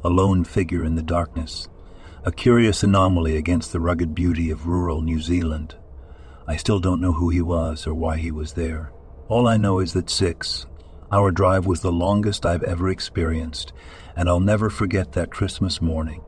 A 0.05 0.11
lone 0.11 0.45
figure 0.45 0.85
in 0.85 0.95
the 0.95 1.03
darkness, 1.03 1.69
a 2.23 2.33
curious 2.33 2.83
anomaly 2.83 3.39
against 3.39 3.73
the 3.73 3.81
rugged 3.81 4.15
beauty 4.15 4.51
of 4.51 4.67
rural 4.67 5.01
New 5.01 5.23
Zealand. 5.23 5.77
I 6.47 6.57
still 6.57 6.81
don't 6.81 7.01
know 7.01 7.13
who 7.13 7.31
he 7.31 7.41
was 7.41 7.87
or 7.87 7.95
why 7.95 8.19
he 8.19 8.31
was 8.31 8.53
there. 8.53 8.93
All 9.29 9.49
I 9.49 9.57
know 9.57 9.79
is 9.79 9.95
that 9.95 10.11
six, 10.11 10.67
our 11.13 11.31
drive 11.31 11.67
was 11.67 11.83
the 11.83 11.93
longest 11.93 12.47
I've 12.47 12.63
ever 12.63 12.89
experienced, 12.89 13.73
and 14.17 14.29
I'll 14.29 14.41
never 14.41 14.71
forget 14.71 15.13
that 15.13 15.31
Christmas 15.31 15.83
morning. 15.83 16.23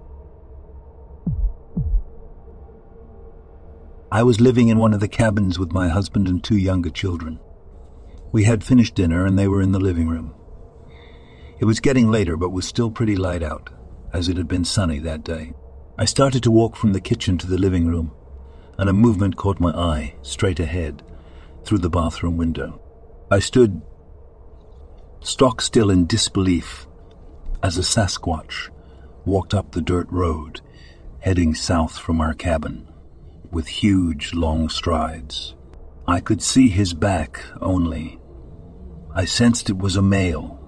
I 4.12 4.22
was 4.22 4.40
living 4.40 4.68
in 4.68 4.78
one 4.78 4.94
of 4.94 5.00
the 5.00 5.08
cabins 5.08 5.58
with 5.58 5.72
my 5.72 5.88
husband 5.88 6.28
and 6.28 6.44
two 6.44 6.56
younger 6.56 6.90
children. 6.90 7.40
We 8.30 8.44
had 8.44 8.62
finished 8.62 8.94
dinner 8.94 9.26
and 9.26 9.38
they 9.38 9.48
were 9.48 9.62
in 9.62 9.72
the 9.72 9.80
living 9.80 10.08
room. 10.08 10.34
It 11.58 11.64
was 11.64 11.80
getting 11.80 12.10
later, 12.10 12.36
but 12.36 12.50
was 12.50 12.66
still 12.66 12.90
pretty 12.90 13.16
light 13.16 13.42
out, 13.42 13.70
as 14.12 14.28
it 14.28 14.36
had 14.36 14.46
been 14.46 14.64
sunny 14.64 14.98
that 15.00 15.24
day. 15.24 15.54
I 15.98 16.04
started 16.04 16.42
to 16.42 16.50
walk 16.50 16.76
from 16.76 16.92
the 16.92 17.00
kitchen 17.00 17.38
to 17.38 17.46
the 17.46 17.58
living 17.58 17.86
room, 17.86 18.12
and 18.78 18.88
a 18.88 18.92
movement 18.92 19.36
caught 19.36 19.60
my 19.60 19.70
eye, 19.70 20.14
straight 20.22 20.60
ahead, 20.60 21.02
through 21.64 21.78
the 21.78 21.90
bathroom 21.90 22.36
window. 22.36 22.80
I 23.30 23.38
stood 23.38 23.80
stock 25.24 25.62
still 25.62 25.90
in 25.90 26.06
disbelief 26.06 26.86
as 27.62 27.78
a 27.78 27.80
Sasquatch 27.80 28.68
walked 29.24 29.54
up 29.54 29.72
the 29.72 29.80
dirt 29.80 30.06
road, 30.10 30.60
heading 31.20 31.54
south 31.54 31.96
from 31.96 32.20
our 32.20 32.34
cabin, 32.34 32.86
with 33.50 33.66
huge, 33.66 34.34
long 34.34 34.68
strides. 34.68 35.54
I 36.06 36.20
could 36.20 36.42
see 36.42 36.68
his 36.68 36.92
back 36.92 37.42
only. 37.62 38.20
I 39.14 39.24
sensed 39.24 39.70
it 39.70 39.78
was 39.78 39.96
a 39.96 40.02
male, 40.02 40.60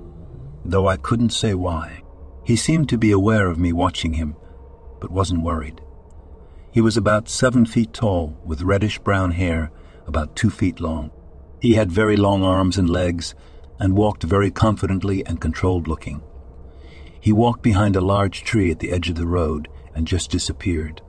though 0.65 0.89
I 0.89 0.97
couldn't 0.97 1.31
say 1.31 1.53
why. 1.53 2.01
He 2.43 2.57
seemed 2.57 2.89
to 2.89 2.97
be 2.97 3.11
aware 3.13 3.51
of 3.51 3.59
me 3.59 3.75
watching 3.75 4.15
him, 4.15 4.37
but 5.03 5.11
wasn't 5.11 5.43
worried. 5.43 5.83
He 6.71 6.81
was 6.81 6.97
about 6.97 7.29
seven 7.29 7.67
feet 7.67 7.93
tall, 7.93 8.41
with 8.43 8.63
reddish 8.63 8.99
brown 9.01 9.33
hair 9.33 9.71
about 10.07 10.35
two 10.35 10.49
feet 10.49 10.81
long. 10.81 11.11
He 11.61 11.75
had 11.75 11.93
very 11.93 12.17
long 12.17 12.43
arms 12.43 12.79
and 12.79 12.89
legs, 12.89 13.35
and 13.79 13.97
walked 13.97 14.23
very 14.23 14.51
confidently 14.51 15.25
and 15.27 15.41
controlled 15.41 15.89
looking. 15.89 16.23
He 17.21 17.33
walked 17.33 17.63
behind 17.63 17.97
a 17.97 18.01
large 18.01 18.45
tree 18.45 18.71
at 18.71 18.79
the 18.79 18.93
edge 18.93 19.09
of 19.09 19.17
the 19.17 19.27
road 19.27 19.69
and 19.95 20.07
just 20.07 20.31
disappeared. 20.31 21.03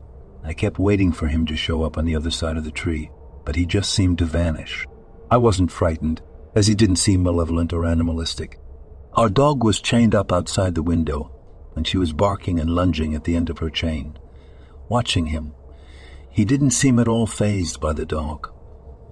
I 0.44 0.54
kept 0.54 0.80
waiting 0.80 1.12
for 1.12 1.28
him 1.28 1.46
to 1.48 1.56
show 1.56 1.84
up 1.84 1.98
on 1.98 2.06
the 2.06 2.16
other 2.16 2.32
side 2.32 2.58
of 2.58 2.64
the 2.64 2.72
tree, 2.72 3.12
but 3.46 3.56
he 3.56 3.66
just 3.66 3.94
seemed 3.94 4.18
to 4.20 4.26
vanish. 4.26 4.86
I 5.30 5.38
wasn't 5.38 5.72
frightened, 5.72 6.22
as 6.56 6.68
he 6.68 6.76
didn't 6.76 6.96
seem 6.96 7.22
malevolent 7.22 7.74
or 7.74 7.86
animalistic. 7.86 8.60
Our 9.14 9.30
dog 9.30 9.64
was 9.64 9.80
chained 9.80 10.16
up 10.16 10.32
outside 10.32 10.76
the 10.76 10.84
window, 10.84 11.32
and 11.76 11.86
she 11.86 11.98
was 11.98 12.14
barking 12.14 12.60
and 12.60 12.70
lunging 12.70 13.14
at 13.14 13.26
the 13.26 13.36
end 13.36 13.50
of 13.50 13.60
her 13.60 13.70
chain. 13.70 14.18
Watching 14.90 15.28
him, 15.28 15.54
he 16.30 16.46
didn't 16.46 16.72
seem 16.72 16.98
at 17.00 17.08
all 17.08 17.28
phased 17.28 17.80
by 17.80 17.94
the 17.94 18.06
dog. 18.06 18.52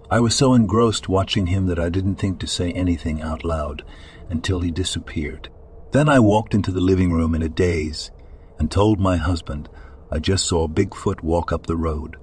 I 0.09 0.19
was 0.19 0.35
so 0.35 0.53
engrossed 0.53 1.09
watching 1.09 1.47
him 1.47 1.65
that 1.67 1.79
I 1.79 1.89
didn't 1.89 2.15
think 2.15 2.39
to 2.39 2.47
say 2.47 2.71
anything 2.71 3.21
out 3.21 3.43
loud 3.43 3.83
until 4.29 4.59
he 4.59 4.71
disappeared. 4.71 5.49
Then 5.91 6.07
I 6.09 6.19
walked 6.19 6.53
into 6.53 6.71
the 6.71 6.81
living 6.81 7.11
room 7.11 7.33
in 7.33 7.41
a 7.41 7.49
daze 7.49 8.11
and 8.59 8.69
told 8.69 8.99
my 8.99 9.17
husband 9.17 9.69
I 10.11 10.19
just 10.19 10.45
saw 10.45 10.67
Bigfoot 10.67 11.23
walk 11.23 11.51
up 11.51 11.65
the 11.65 11.75
road. 11.75 12.17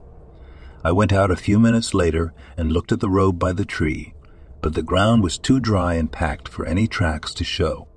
I 0.85 0.93
went 0.93 1.13
out 1.13 1.31
a 1.31 1.37
few 1.37 1.59
minutes 1.59 1.95
later 1.95 2.33
and 2.57 2.73
looked 2.73 2.93
at 2.93 3.01
the 3.01 3.11
road 3.11 3.39
by 3.39 3.53
the 3.53 3.65
tree, 3.65 4.15
but 4.61 4.75
the 4.75 4.83
ground 4.83 5.23
was 5.23 5.39
too 5.39 5.59
dry 5.61 5.95
and 5.95 6.11
packed 6.11 6.49
for 6.49 6.65
any 6.65 6.87
tracks 6.87 7.35
to 7.35 7.45
show. 7.45 7.89